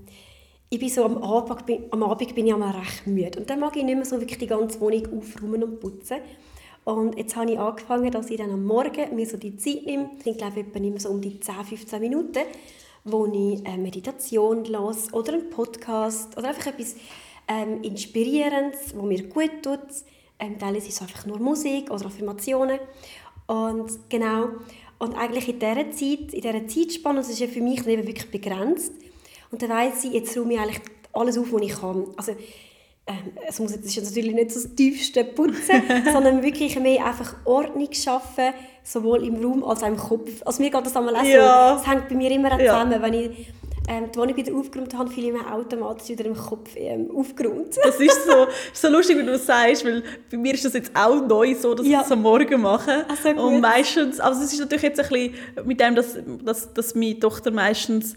ich 0.70 0.78
bin 0.78 0.88
so 0.88 1.04
am 1.04 1.18
Abend, 1.18 1.60
am 1.90 2.02
Abend 2.04 2.34
bin 2.36 2.46
ich 2.46 2.54
einmal 2.54 2.70
recht 2.70 3.04
müde. 3.06 3.40
Und 3.40 3.50
dann 3.50 3.58
mag 3.58 3.76
ich 3.76 3.82
nicht 3.82 3.96
mehr 3.96 4.04
so 4.04 4.20
wirklich 4.20 4.38
die 4.38 4.46
ganze 4.46 4.80
Wohnung 4.80 5.18
aufräumen 5.18 5.64
und 5.64 5.80
putzen. 5.80 6.18
Und 6.84 7.16
jetzt 7.16 7.34
habe 7.34 7.50
ich 7.50 7.58
angefangen, 7.58 8.10
dass 8.10 8.30
ich 8.30 8.36
dann 8.36 8.50
am 8.50 8.64
Morgen 8.64 9.14
mir 9.14 9.26
so 9.26 9.36
die 9.36 9.56
Zeit 9.56 9.86
nehme, 9.86 10.10
sind 10.22 10.38
glaube 10.38 10.60
ich 10.60 10.66
etwa 10.66 10.78
immer 10.78 11.00
so 11.00 11.08
um 11.08 11.20
die 11.20 11.40
10, 11.40 11.64
15 11.64 12.00
Minuten, 12.00 12.42
wo 13.04 13.26
ich 13.26 13.66
eine 13.66 13.82
Meditation 13.82 14.64
los 14.66 15.12
oder 15.12 15.34
einen 15.34 15.50
Podcast 15.50 16.36
oder 16.36 16.48
einfach 16.48 16.66
etwas 16.66 16.96
ähm, 17.48 17.82
Inspirierendes, 17.82 18.94
wo 18.96 19.02
mir 19.02 19.22
gut 19.28 19.62
tut. 19.62 19.80
Ähm, 20.38 20.58
teilweise 20.58 20.88
ist 20.88 20.96
es 20.96 21.02
einfach 21.02 21.24
nur 21.26 21.38
Musik 21.38 21.90
oder 21.90 22.06
Affirmationen. 22.06 22.78
Und 23.46 23.90
genau, 24.08 24.48
und 24.98 25.14
eigentlich 25.16 25.48
in 25.48 25.58
dieser 25.58 25.90
Zeit, 25.90 26.34
in 26.34 26.40
dieser 26.40 26.66
Zeitspanne, 26.66 27.18
das 27.18 27.30
ist 27.30 27.40
ja 27.40 27.46
für 27.46 27.60
mich 27.60 27.84
wirklich 27.84 28.30
begrenzt. 28.30 28.92
Und 29.50 29.62
dann 29.62 29.70
weiss 29.70 30.04
ich, 30.04 30.12
jetzt 30.12 30.36
räume 30.36 30.54
ich 30.54 30.60
eigentlich 30.60 30.80
alles 31.12 31.38
auf, 31.38 31.52
was 31.52 31.62
ich 31.62 31.72
kann. 31.72 32.06
Also 32.16 32.32
es 33.46 33.58
muss 33.58 33.72
jetzt, 33.72 33.84
ist 33.84 34.02
natürlich 34.02 34.34
nicht 34.34 34.50
so 34.50 34.62
das 34.62 34.74
tiefste 34.74 35.24
Putzen, 35.24 35.82
sondern 36.12 36.42
wirklich 36.42 36.78
mehr 36.80 37.04
einfach 37.04 37.34
Ordnung 37.44 37.92
schaffen, 37.92 38.54
sowohl 38.82 39.26
im 39.26 39.36
Raum 39.36 39.62
als 39.64 39.82
auch 39.82 39.88
im 39.88 39.96
Kopf. 39.96 40.30
Also 40.44 40.62
mir 40.62 40.70
geht 40.70 40.86
das 40.86 40.96
einmal 40.96 41.16
auch 41.16 41.24
ja. 41.24 41.76
so. 41.76 41.82
Es 41.82 41.86
hängt 41.86 42.08
bei 42.08 42.14
mir 42.14 42.30
immer 42.30 42.58
zusammen, 42.58 42.92
ja. 42.92 43.02
wenn 43.02 43.14
ich 43.14 43.52
ähm, 43.86 44.10
die 44.10 44.18
Wohnung 44.18 44.34
wieder 44.34 44.54
aufgeräumt 44.54 44.94
habe, 44.96 45.10
fühle 45.10 45.26
ich 45.26 45.32
mich 45.34 45.46
automatisch 45.46 46.08
wieder 46.08 46.24
im 46.24 46.34
Kopf 46.34 46.70
ähm, 46.76 47.10
aufgeräumt. 47.14 47.76
das 47.82 48.00
ist 48.00 48.24
so, 48.24 48.46
so 48.72 48.88
lustig, 48.88 49.18
wie 49.18 49.22
du 49.22 49.32
das 49.32 49.44
sagst, 49.44 49.84
weil 49.84 50.02
bei 50.30 50.38
mir 50.38 50.54
ist 50.54 50.64
das 50.64 50.72
jetzt 50.72 50.92
auch 50.94 51.20
neu 51.26 51.54
so, 51.54 51.74
dass 51.74 51.86
ja. 51.86 51.98
ich 51.98 52.02
das 52.04 52.12
am 52.12 52.22
Morgen 52.22 52.62
mache. 52.62 53.04
Also 53.06 53.28
Und 53.42 53.60
meistens, 53.60 54.20
also 54.20 54.40
es 54.42 54.52
ist 54.54 54.60
natürlich 54.60 54.84
jetzt 54.84 55.00
ein 55.00 55.08
bisschen 55.08 55.34
mit 55.66 55.78
dem, 55.78 55.94
dass, 55.94 56.16
dass, 56.42 56.72
dass 56.72 56.94
meine 56.94 57.18
Tochter 57.18 57.50
meistens 57.50 58.14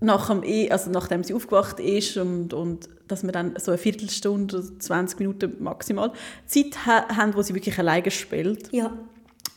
nach 0.00 0.28
dem, 0.28 0.42
e, 0.42 0.70
also 0.70 0.90
nachdem 0.90 1.22
sie 1.24 1.34
aufgewacht 1.34 1.78
ist 1.78 2.16
und, 2.16 2.54
und 2.54 2.88
dass 3.06 3.22
wir 3.22 3.32
dann 3.32 3.54
so 3.58 3.72
eine 3.72 3.78
Viertelstunde, 3.78 4.78
20 4.78 5.18
Minuten 5.18 5.56
maximal 5.62 6.12
Zeit 6.46 6.86
ha 6.86 7.16
haben, 7.16 7.34
wo 7.34 7.42
sie 7.42 7.54
wirklich 7.54 7.78
alleine 7.78 8.10
spielt. 8.10 8.72
Ja. 8.72 8.92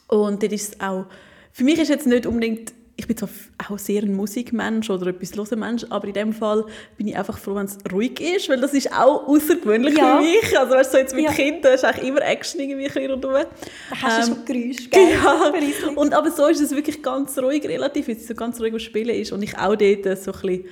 Und 0.07 0.43
das 0.43 0.51
ist 0.51 0.81
auch, 0.81 1.05
für 1.51 1.63
mich 1.63 1.79
ist 1.79 1.89
jetzt 1.89 2.07
nicht 2.07 2.25
unbedingt 2.25 2.73
ich 2.95 3.07
bin 3.07 3.17
zwar 3.17 3.29
auch 3.69 3.79
sehr 3.79 4.03
ein 4.03 4.13
Musikmensch 4.13 4.89
oder 4.89 5.07
etwas 5.07 5.35
loser 5.35 5.55
Mensch, 5.55 5.83
aber 5.89 6.07
in 6.07 6.13
dem 6.13 6.33
Fall 6.33 6.65
bin 6.95 7.07
ich 7.07 7.17
einfach 7.17 7.37
froh, 7.37 7.55
wenn 7.55 7.65
es 7.65 7.77
ruhig 7.91 8.19
ist, 8.21 8.49
weil 8.49 8.61
das 8.61 8.73
ist 8.73 8.93
auch 8.93 9.27
außergewöhnlich 9.27 9.97
ja. 9.97 10.17
für 10.17 10.23
mich. 10.23 10.59
Also 10.59 10.73
weißt 10.73 10.93
du, 10.93 10.97
so 10.97 11.01
jetzt 11.01 11.15
mit 11.15 11.25
ja. 11.25 11.31
Kindern 11.31 11.73
ist 11.73 11.83
eigentlich 11.83 12.07
immer 12.07 12.21
Action 12.21 12.61
irgendwie 12.61 12.87
ein 12.87 13.11
rundherum. 13.11 13.45
Da 13.89 14.01
hast 14.01 14.29
du 14.29 14.31
ähm, 14.31 14.37
schon 14.37 14.45
Geräusche, 14.45 14.89
gell? 14.91 15.09
Ja. 15.11 15.89
Und, 15.95 16.13
aber 16.13 16.29
so 16.29 16.47
ist 16.47 16.61
es 16.61 16.71
wirklich 16.71 17.01
ganz 17.01 17.37
ruhig, 17.39 17.63
relativ, 17.67 18.07
weil 18.07 18.15
es 18.15 18.27
so 18.27 18.35
ganz 18.35 18.59
ruhig 18.61 18.73
am 18.73 18.79
Spielen 18.79 19.15
ist 19.15 19.31
und 19.31 19.41
ich 19.41 19.57
auch 19.57 19.75
dort 19.75 20.03
so 20.19 20.31
ein 20.31 20.41
bisschen 20.41 20.65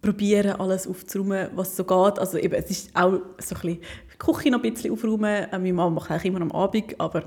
probieren, 0.00 0.52
alles 0.60 0.86
aufzuräumen, 0.86 1.48
was 1.54 1.76
so 1.76 1.84
geht. 1.84 2.18
Also 2.18 2.38
eben, 2.38 2.54
es 2.54 2.70
ist 2.70 2.96
auch 2.96 3.12
so 3.38 3.56
ein 3.56 3.60
bisschen 3.60 3.78
die 4.14 4.18
Küche 4.18 4.50
noch 4.50 4.62
ein 4.62 4.72
bisschen 4.72 4.92
aufräumen. 4.92 5.24
Äh, 5.24 5.58
meine 5.58 5.72
Mama 5.72 5.90
macht 5.90 6.10
eigentlich 6.10 6.26
immer 6.26 6.40
am 6.40 6.52
Abend, 6.52 6.98
aber 6.98 7.24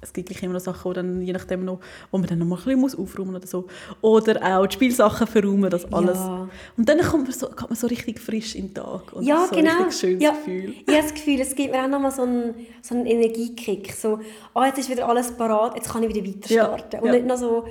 es 0.00 0.12
gibt 0.12 0.28
gleich 0.28 0.42
immer 0.42 0.54
noch 0.54 0.60
Sachen, 0.60 0.84
wo, 0.84 0.92
dann, 0.92 1.22
je 1.22 1.32
nachdem 1.32 1.64
noch, 1.64 1.80
wo 2.10 2.18
man 2.18 2.26
dann 2.28 2.38
noch 2.38 2.46
mal 2.46 2.56
ein 2.56 2.64
bisschen 2.64 2.80
muss 2.80 2.94
aufräumen 2.96 3.34
oder 3.34 3.46
so. 3.46 3.66
Oder 4.00 4.40
auch 4.42 4.66
die 4.66 4.74
Spielsachen 4.74 5.26
verräumen, 5.26 5.70
das 5.70 5.92
alles. 5.92 6.18
Ja. 6.18 6.48
Und 6.76 6.88
dann 6.88 7.00
kommt 7.00 7.24
man, 7.24 7.32
so, 7.32 7.46
kommt 7.48 7.70
man 7.70 7.76
so 7.76 7.88
richtig 7.88 8.20
frisch 8.20 8.54
in 8.54 8.68
den 8.68 8.74
Tag. 8.74 9.12
Und 9.12 9.24
ja, 9.24 9.46
so 9.46 9.56
genau. 9.56 9.84
Ein 9.84 9.92
schönes 9.92 10.22
ja. 10.22 10.30
Gefühl. 10.30 10.74
Ich 10.86 10.94
habe 10.94 11.02
das 11.02 11.14
Gefühl, 11.14 11.40
es 11.40 11.54
gibt 11.54 11.72
mir 11.72 11.82
auch 11.82 11.88
noch 11.88 12.00
mal 12.00 12.12
so 12.12 12.22
einen, 12.22 12.54
so 12.80 12.94
einen 12.94 13.06
Energiekick. 13.06 13.92
So, 13.92 14.20
oh, 14.54 14.62
jetzt 14.62 14.78
ist 14.78 14.88
wieder 14.88 15.08
alles 15.08 15.32
parat, 15.32 15.74
jetzt 15.74 15.90
kann 15.90 16.02
ich 16.04 16.14
wieder 16.14 16.26
weiter 16.26 16.48
starten. 16.48 16.96
Ja. 16.96 17.02
Und 17.02 17.10
nicht 17.10 17.26
noch 17.26 17.36
so, 17.36 17.64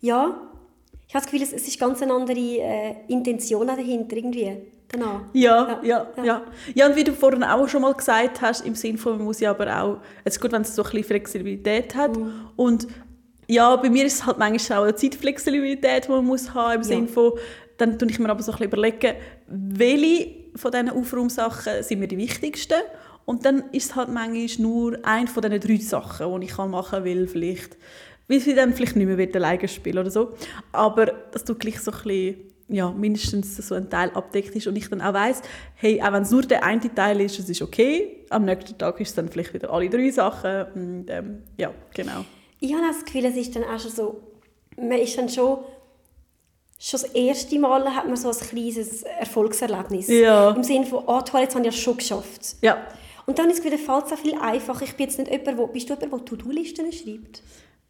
ja, 0.00 0.40
ich 1.08 1.14
habe 1.14 1.24
das 1.24 1.30
Gefühl, 1.30 1.42
es, 1.42 1.52
ist 1.52 1.78
ganz 1.78 2.02
eine 2.02 2.12
andere 2.12 2.38
äh, 2.38 2.94
Intention 3.08 3.66
dahinter 3.66 4.16
irgendwie. 4.16 4.56
Genau. 4.94 5.22
Ja, 5.32 5.80
ja, 5.82 6.06
ja, 6.16 6.24
ja. 6.24 6.42
Ja, 6.74 6.86
und 6.86 6.94
wie 6.94 7.02
du 7.02 7.12
vorhin 7.12 7.42
auch 7.42 7.68
schon 7.68 7.82
mal 7.82 7.94
gesagt 7.94 8.40
hast, 8.40 8.64
im 8.64 8.76
Sinne 8.76 8.96
von, 8.96 9.16
man 9.16 9.24
muss 9.24 9.40
ja 9.40 9.50
aber 9.50 9.82
auch, 9.82 9.98
es 10.24 10.34
ist 10.34 10.40
gut, 10.40 10.52
wenn 10.52 10.62
es 10.62 10.74
so 10.74 10.82
ein 10.82 10.90
bisschen 10.90 11.04
Flexibilität 11.04 11.94
hat. 11.96 12.16
Mhm. 12.16 12.32
Und 12.54 12.86
ja, 13.48 13.74
bei 13.76 13.90
mir 13.90 14.04
ist 14.06 14.14
es 14.14 14.26
halt 14.26 14.38
manchmal 14.38 14.78
auch 14.78 14.84
eine 14.84 14.94
Zeitflexibilität, 14.94 16.06
die 16.06 16.10
man 16.10 16.24
muss 16.24 16.54
haben 16.54 16.74
im 16.74 16.80
Ja. 16.82 16.84
Sinne 16.84 17.08
von, 17.08 17.32
dann 17.76 17.98
tue 17.98 18.08
ich 18.08 18.18
mir 18.20 18.30
aber 18.30 18.42
so 18.42 18.52
ein 18.52 18.58
bisschen 18.58 18.72
überlegen, 18.72 19.16
welche 19.48 20.44
von 20.54 20.70
diesen 20.70 20.90
Aufraumsachen 20.90 21.82
sind 21.82 21.98
mir 21.98 22.06
die 22.06 22.16
wichtigsten 22.16 22.78
und 23.24 23.44
dann 23.44 23.64
ist 23.72 23.86
es 23.90 23.96
halt 23.96 24.08
manchmal 24.10 24.46
nur 24.58 24.98
eine 25.02 25.26
von 25.26 25.42
diesen 25.42 25.60
drei 25.60 25.76
Sachen, 25.78 26.40
die 26.40 26.46
ich 26.46 26.52
kann 26.54 26.70
machen 26.70 27.02
will, 27.02 27.26
vielleicht, 27.26 27.76
weil 28.28 28.38
sie 28.38 28.54
dann 28.54 28.72
vielleicht 28.72 28.94
nicht 28.94 29.08
mehr 29.08 29.28
alleine 29.34 29.66
spielen 29.66 29.98
oder 29.98 30.10
so, 30.12 30.34
aber 30.70 31.06
dass 31.32 31.44
du 31.44 31.56
gleich 31.56 31.80
so 31.80 31.90
ein 31.90 31.96
bisschen, 31.96 32.36
ja, 32.68 32.90
mindestens 32.90 33.56
so 33.56 33.74
ein 33.74 33.90
Teil 33.90 34.10
abdeckt 34.14 34.54
ist 34.56 34.66
und 34.66 34.76
ich 34.76 34.88
dann 34.88 35.00
auch 35.00 35.12
weiss, 35.12 35.42
hey, 35.74 36.00
auch 36.02 36.12
wenn 36.12 36.22
es 36.22 36.30
nur 36.30 36.42
der 36.42 36.64
eine 36.64 36.94
Teil 36.94 37.20
ist, 37.20 37.38
es 37.38 37.48
ist 37.48 37.62
okay, 37.62 38.24
am 38.30 38.44
nächsten 38.44 38.76
Tag 38.78 39.00
ist 39.00 39.10
es 39.10 39.14
dann 39.14 39.28
vielleicht 39.28 39.52
wieder 39.52 39.70
alle 39.70 39.88
drei 39.90 40.10
Sachen 40.10 40.66
und 40.74 41.06
ähm, 41.08 41.42
ja, 41.56 41.72
genau. 41.94 42.24
Ich 42.60 42.72
habe 42.72 42.86
das 42.86 43.04
Gefühl, 43.04 43.26
es 43.26 43.36
ist 43.36 43.54
dann 43.54 43.64
auch 43.64 43.78
schon 43.78 43.90
so, 43.90 44.20
man 44.76 44.98
ist 44.98 45.16
dann 45.18 45.28
schon, 45.28 45.58
schon 46.78 47.00
das 47.00 47.04
erste 47.04 47.58
Mal 47.58 47.94
hat 47.94 48.06
man 48.06 48.16
so 48.16 48.30
ein 48.30 48.36
kleines 48.36 49.02
Erfolgserlebnis. 49.02 50.08
Ja. 50.08 50.50
Im 50.50 50.62
Sinne 50.62 50.86
von, 50.86 51.06
ah 51.06 51.22
toll, 51.22 51.42
jetzt 51.42 51.54
habe 51.54 51.66
ich 51.66 51.74
das 51.74 51.80
schon 51.80 51.98
geschafft. 51.98 52.56
Ja, 52.62 52.86
Und 53.26 53.38
dann 53.38 53.50
ist 53.50 53.58
es 53.58 53.64
wieder 53.64 53.76
es 53.76 53.88
auch 53.88 54.18
viel 54.18 54.34
einfacher. 54.34 54.84
Ich 54.84 54.94
bin 54.94 55.06
jetzt 55.06 55.18
nicht 55.18 55.30
jemand, 55.30 55.58
wo, 55.58 55.66
bist 55.66 55.88
du 55.90 55.94
jemand, 55.94 56.30
der 56.30 56.38
To-Do-Listen 56.38 56.92
schreibt? 56.92 57.42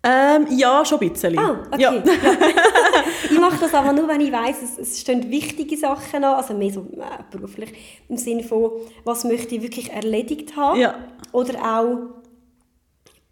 Ähm, 0.06 0.46
ja, 0.50 0.84
schon 0.84 1.00
ein 1.00 1.08
bisschen. 1.08 1.38
Ah, 1.38 1.62
okay. 1.72 1.80
Ja. 1.80 1.94
ich 3.30 3.40
mache 3.40 3.58
das 3.58 3.72
aber 3.72 3.92
nur, 3.94 4.06
wenn 4.06 4.20
ich 4.20 4.30
weiss, 4.30 4.62
es, 4.62 4.78
es 4.78 5.00
stehen 5.00 5.30
wichtige 5.30 5.78
Sachen 5.78 6.22
an, 6.22 6.34
also 6.34 6.52
mehr 6.52 6.70
so 6.70 6.80
äh, 6.80 7.22
beruflich, 7.30 7.72
im 8.10 8.18
Sinne 8.18 8.42
von, 8.42 8.72
was 9.04 9.24
möchte 9.24 9.54
ich 9.54 9.62
wirklich 9.62 9.90
erledigt 9.90 10.56
haben. 10.56 10.78
Ja. 10.78 10.94
Oder 11.32 11.54
auch 11.78 11.96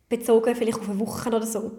bezogen 0.09 0.55
vielleicht 0.57 0.79
auf 0.79 0.89
eine 0.89 0.99
Woche 0.99 1.29
oder 1.29 1.47
so. 1.47 1.73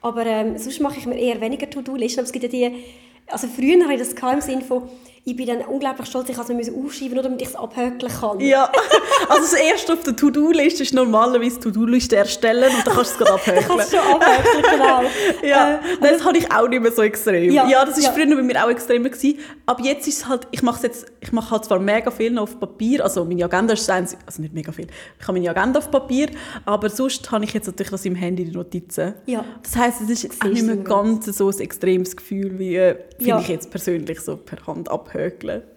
Aber 0.00 0.26
ähm, 0.26 0.58
sonst 0.58 0.80
mache 0.80 0.98
ich 0.98 1.06
mir 1.06 1.18
eher 1.18 1.40
weniger 1.40 1.70
To-Do-Listen. 1.70 2.20
Aber 2.20 2.26
es 2.26 2.32
gibt 2.32 2.42
ja 2.42 2.48
die, 2.50 2.84
also 3.28 3.46
früher 3.46 3.84
hatte 3.84 3.94
ich 3.94 4.00
das 4.00 4.32
im 4.32 4.40
Sinne 4.40 4.62
von, 4.62 4.88
ich 5.30 5.36
bin 5.36 5.46
dann 5.46 5.60
unglaublich 5.62 6.06
stolz, 6.08 6.28
ich 6.30 6.36
musste 6.36 6.52
es 6.54 6.70
aufschreiben, 6.72 7.14
nur 7.14 7.22
damit 7.22 7.42
ich 7.42 7.48
es 7.48 7.54
abhökeln 7.54 8.10
kann. 8.20 8.40
Ja, 8.40 8.70
also 9.28 9.42
das 9.42 9.52
erste 9.52 9.92
auf 9.92 10.02
der 10.02 10.16
To-Do-Liste 10.16 10.82
ist 10.84 10.94
normalerweise 10.94 11.60
To-Do-Liste 11.60 12.16
erstellen 12.16 12.70
und 12.74 12.86
dann 12.86 12.94
kannst 12.94 13.20
du 13.20 13.24
es 13.24 13.28
gerade 13.30 13.60
Ich 13.60 13.66
kann 13.66 13.78
abhökeln. 13.78 13.80
es 13.80 13.90
schon 13.90 14.00
abhökeln, 14.00 14.64
genau. 14.72 15.02
Ja, 15.48 15.74
Äh, 15.74 15.78
das 16.00 16.24
hatte 16.24 16.38
ich 16.38 16.50
auch 16.50 16.66
nicht 16.68 16.80
mehr 16.80 16.92
so 16.92 17.02
extrem. 17.02 17.52
Ja, 17.52 17.68
Ja, 17.68 17.84
das 17.84 17.98
ist 17.98 18.04
ja. 18.06 18.12
früher 18.12 18.34
bei 18.34 18.42
mir 18.42 18.64
auch 18.64 18.70
extremer 18.70 19.10
gewesen. 19.10 19.38
Aber 19.66 19.84
jetzt 19.84 20.08
ist 20.08 20.18
es 20.20 20.28
halt, 20.28 20.46
ich 20.50 20.62
mache 20.62 20.84
jetzt, 20.86 21.06
ich 21.20 21.32
mache 21.32 21.50
halt 21.50 21.64
zwar 21.66 21.78
mega 21.78 22.10
viel 22.10 22.30
noch 22.30 22.44
auf 22.44 22.58
Papier, 22.58 23.04
also 23.04 23.24
meine 23.26 23.44
Agenda 23.44 23.74
ist 23.74 23.88
eins, 23.90 24.16
also 24.24 24.40
nicht 24.40 24.54
mega 24.54 24.72
viel, 24.72 24.86
ich 25.20 25.28
habe 25.28 25.38
meine 25.38 25.50
Agenda 25.50 25.78
auf 25.78 25.90
Papier, 25.90 26.28
aber 26.64 26.88
sonst 26.88 27.30
habe 27.30 27.44
ich 27.44 27.52
jetzt 27.52 27.66
natürlich 27.66 27.90
das 27.90 28.04
im 28.06 28.14
Handy, 28.14 28.44
die 28.46 28.52
Notizen. 28.52 29.14
Ja. 29.26 29.44
Das 29.62 29.76
heisst, 29.76 30.00
es 30.00 30.24
ist 30.24 30.40
auch 30.42 30.46
nicht 30.48 30.64
mehr 30.64 30.76
du 30.76 30.84
ganz 30.84 31.26
so 31.26 31.50
ein 31.50 31.58
extremes 31.60 32.16
Gefühl, 32.16 32.58
wie 32.58 32.76
äh, 32.76 32.96
finde 33.18 33.30
Ja. 33.30 33.40
ich 33.40 33.48
jetzt 33.48 33.70
persönlich 33.70 34.20
so 34.20 34.36
per 34.38 34.66
Hand 34.66 34.88
abhökeln. 34.90 35.17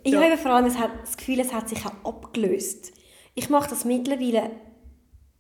Ich 0.04 0.14
ja. 0.14 0.22
habe 0.22 0.38
vor 0.38 0.52
allem 0.52 0.66
das 0.66 1.18
Gefühl, 1.18 1.40
es 1.40 1.54
hat 1.54 1.70
sich 1.70 1.80
auch 1.86 2.06
abgelöst. 2.06 2.94
Ich 3.36 3.50
mache 3.50 3.70
das 3.70 3.86
mittlerweile 3.86 4.52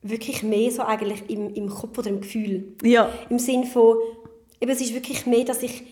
wirklich 0.01 0.43
mehr 0.43 0.71
so 0.71 0.81
eigentlich 0.81 1.29
im, 1.29 1.53
im 1.53 1.69
Kopf 1.69 1.97
oder 1.97 2.09
im 2.09 2.21
Gefühl. 2.21 2.75
ja, 2.83 3.09
Im 3.29 3.39
Sinn 3.39 3.65
von, 3.65 3.97
eben, 4.59 4.71
es 4.71 4.81
ist 4.81 4.93
wirklich 4.93 5.25
mehr, 5.25 5.45
dass 5.45 5.61
ich 5.61 5.83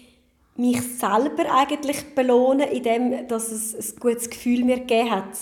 mich 0.55 0.81
selber 0.81 1.45
eigentlich 1.55 2.15
belohne, 2.15 2.69
indem 2.71 3.27
dass 3.27 3.51
es 3.51 3.93
ein 3.93 3.99
gutes 3.99 4.29
Gefühl 4.29 4.65
mir 4.65 4.79
gegeben 4.79 5.11
hat. 5.11 5.37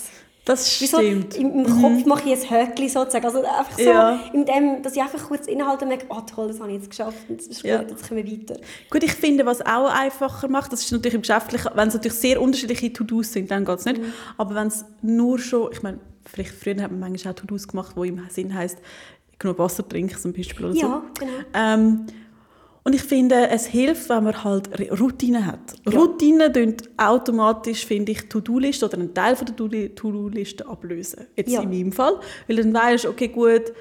Das 0.48 0.80
Wie 0.80 0.86
so, 0.86 0.98
stimmt. 0.98 1.36
Im, 1.36 1.64
im 1.64 1.80
Kopf 1.82 2.04
mache 2.06 2.28
ich 2.30 2.50
ein 2.50 2.68
Höckli 2.68 2.88
sozusagen. 2.88 3.24
Also 3.26 3.38
einfach 3.44 3.76
so, 3.78 3.82
Ja. 3.82 4.20
in 4.32 4.44
dem, 4.44 4.82
dass 4.82 4.94
ich 4.96 5.02
einfach 5.02 5.22
kurz 5.28 5.46
inhalte 5.46 5.84
und 5.84 5.88
merke, 5.90 6.06
oh 6.08 6.20
toll, 6.22 6.48
das 6.48 6.58
habe 6.60 6.70
ich 6.70 6.78
jetzt 6.78 6.90
geschafft 6.90 7.18
das 7.28 7.46
ist 7.46 7.62
Ja. 7.62 7.78
gut, 7.78 7.90
jetzt 7.90 8.08
können 8.08 8.24
wir 8.24 8.32
weiter. 8.32 8.60
Gut, 8.90 9.02
ich 9.04 9.12
finde, 9.12 9.44
was 9.46 9.60
auch 9.60 9.90
einfacher 9.92 10.48
macht, 10.48 10.72
das 10.72 10.82
ist 10.84 10.92
natürlich 10.92 11.14
im 11.14 11.20
Geschäftlichen, 11.22 11.70
wenn 11.74 11.88
es 11.88 11.94
natürlich 11.94 12.18
sehr 12.18 12.40
unterschiedliche 12.40 12.92
To-Dos 12.92 13.32
sind, 13.32 13.50
dann 13.50 13.64
geht 13.64 13.78
es 13.78 13.84
nicht. 13.84 14.00
Mhm. 14.00 14.12
Aber 14.36 14.54
wenn 14.54 14.68
es 14.68 14.84
nur 15.02 15.38
schon, 15.38 15.70
ich 15.72 15.82
meine, 15.82 15.98
vielleicht 16.24 16.52
früher 16.54 16.80
hat 16.82 16.90
man 16.90 17.00
manchmal 17.00 17.34
auch 17.34 17.38
To-Dos 17.38 17.68
gemacht, 17.68 17.92
wo 17.94 18.04
im 18.04 18.20
Sinn 18.30 18.54
heisst, 18.54 18.78
genug 19.38 19.58
Wasser 19.58 19.86
trinken 19.88 20.16
zum 20.18 20.32
Beispiel 20.32 20.66
oder 20.66 20.74
Ja, 20.74 20.80
so. 20.80 21.02
genau. 21.24 21.32
Ähm, 21.54 22.06
und 22.88 22.94
ich 22.94 23.02
finde, 23.02 23.48
es 23.50 23.66
hilft, 23.66 24.08
wenn 24.08 24.24
man 24.24 24.42
halt 24.44 24.70
Routinen 24.98 25.44
hat. 25.44 25.58
Ja. 25.90 25.98
Routinen 25.98 26.50
tun 26.52 26.74
automatisch, 26.96 27.84
finde 27.84 28.12
ich, 28.12 28.28
To-Do-Liste 28.30 28.86
oder 28.86 28.94
einen 28.98 29.12
Teil 29.12 29.36
von 29.36 29.46
der 29.46 29.56
To- 29.56 29.68
To-Do-Liste 29.68 30.66
ablösen. 30.66 31.26
Jetzt 31.36 31.50
Ja. 31.52 31.60
in 31.60 31.68
meinem 31.68 31.92
Fall. 31.92 32.18
Weil 32.46 32.56
dann 32.56 32.72
weisst 32.72 33.04
du, 33.04 33.10
okay, 33.10 33.28
gut, 33.28 33.72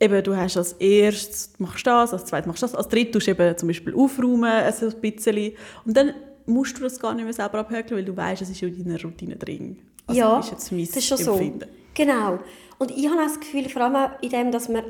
eben, 0.00 0.22
du 0.24 0.36
hast 0.36 0.56
als 0.56 0.72
erstes 0.74 1.52
machst 1.58 1.86
das, 1.86 2.12
als 2.12 2.24
zweites 2.24 2.48
machst 2.48 2.62
das, 2.64 2.74
als 2.74 2.88
drittes 2.88 3.12
tust 3.12 3.26
du 3.28 3.30
eben 3.30 3.56
zum 3.56 3.68
Beispiel 3.68 3.94
aufräumen, 3.94 4.44
also 4.50 4.86
ein 4.88 5.00
bisschen. 5.00 5.52
Und 5.84 5.96
dann 5.96 6.12
musst 6.46 6.76
du 6.76 6.82
das 6.82 6.98
gar 6.98 7.14
nicht 7.14 7.24
mehr 7.24 7.32
selber 7.34 7.60
abhökeln, 7.60 7.98
weil 7.98 8.04
du 8.04 8.16
weißt, 8.16 8.42
es 8.42 8.50
ist 8.50 8.62
in 8.62 8.84
deiner 8.84 9.00
Routine 9.00 9.36
drin. 9.36 9.78
Also 10.08 10.20
ja, 10.20 10.40
ist 10.40 10.50
jetzt 10.50 10.72
mein 10.72 10.86
das 10.86 10.96
ist 10.96 11.06
schon 11.06 11.18
Empfinden. 11.18 11.60
so. 11.60 11.66
Genau. 11.94 12.38
Und 12.78 12.90
ich 12.90 13.08
habe 13.08 13.20
auch 13.20 13.26
das 13.26 13.38
Gefühl, 13.40 13.68
vor 13.68 13.82
allem 13.82 14.10
in 14.20 14.28
dem, 14.30 14.50
dass 14.52 14.68
man, 14.68 14.82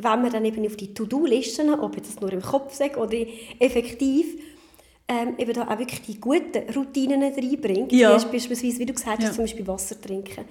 wenn 0.00 0.22
man 0.22 0.30
dann 0.30 0.44
eben 0.44 0.64
auf 0.66 0.76
die 0.76 0.92
To-Do-Listen, 0.94 1.74
ob 1.80 1.96
ich 1.96 2.02
das 2.02 2.20
nur 2.20 2.32
im 2.32 2.42
Kopf 2.42 2.74
sage 2.74 2.98
oder 2.98 3.16
effektiv, 3.58 4.40
ähm, 5.10 5.34
eben 5.38 5.54
da 5.54 5.62
auch 5.66 5.78
wirklich 5.78 6.02
die 6.02 6.20
guten 6.20 6.70
Routinen 6.74 7.22
reinbringt. 7.22 7.92
Ja. 7.92 8.12
Beispielsweise, 8.12 8.78
wie 8.78 8.86
du 8.86 8.92
gesagt 8.92 9.18
hast, 9.18 9.28
Ja. 9.28 9.32
zum 9.32 9.44
Beispiel 9.44 9.66
Wasser 9.66 9.98
trinken. 10.00 10.44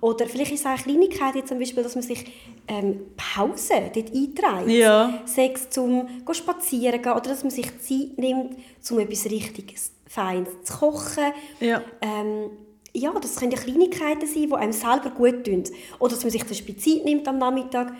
Oder 0.00 0.26
vielleicht 0.26 0.52
ist 0.52 0.60
es 0.60 0.66
auch 0.66 0.70
eine 0.70 0.78
Kleinigkeit, 0.82 1.34
jetzt 1.34 1.48
zum 1.48 1.58
Beispiel, 1.58 1.82
dass 1.82 1.94
man 1.96 2.02
sich 2.02 2.24
ähm, 2.68 3.00
Pause 3.16 3.74
dort 3.92 4.14
einträgt. 4.14 4.68
Ja. 4.68 5.20
Sechs 5.24 5.70
zum 5.70 6.06
go 6.24 6.32
spazieren 6.32 7.02
gehen 7.02 7.12
oder 7.12 7.30
dass 7.30 7.42
man 7.42 7.50
sich 7.50 7.66
Zeit 7.80 8.16
nimmt, 8.16 8.56
um 8.90 8.98
etwas 9.00 9.24
Richtiges, 9.26 9.92
Feines 10.06 10.48
zu 10.64 10.72
kochen. 10.78 11.32
Ja. 11.60 11.82
Ähm, 12.00 12.50
ja, 12.92 13.12
das 13.20 13.36
können 13.36 13.52
ja 13.52 13.58
Kleinigkeiten 13.58 14.26
sein, 14.26 14.46
die 14.48 14.52
einem 14.54 14.72
selber 14.72 15.10
gut 15.10 15.44
tun. 15.44 15.64
Oder 15.98 16.14
dass 16.14 16.22
man 16.24 16.30
sich 16.30 16.42
zum 16.42 16.48
Beispiel 16.50 16.76
Zeit 16.76 17.04
nimmt 17.04 17.26
am 17.28 17.38
Nachmittag, 17.38 17.92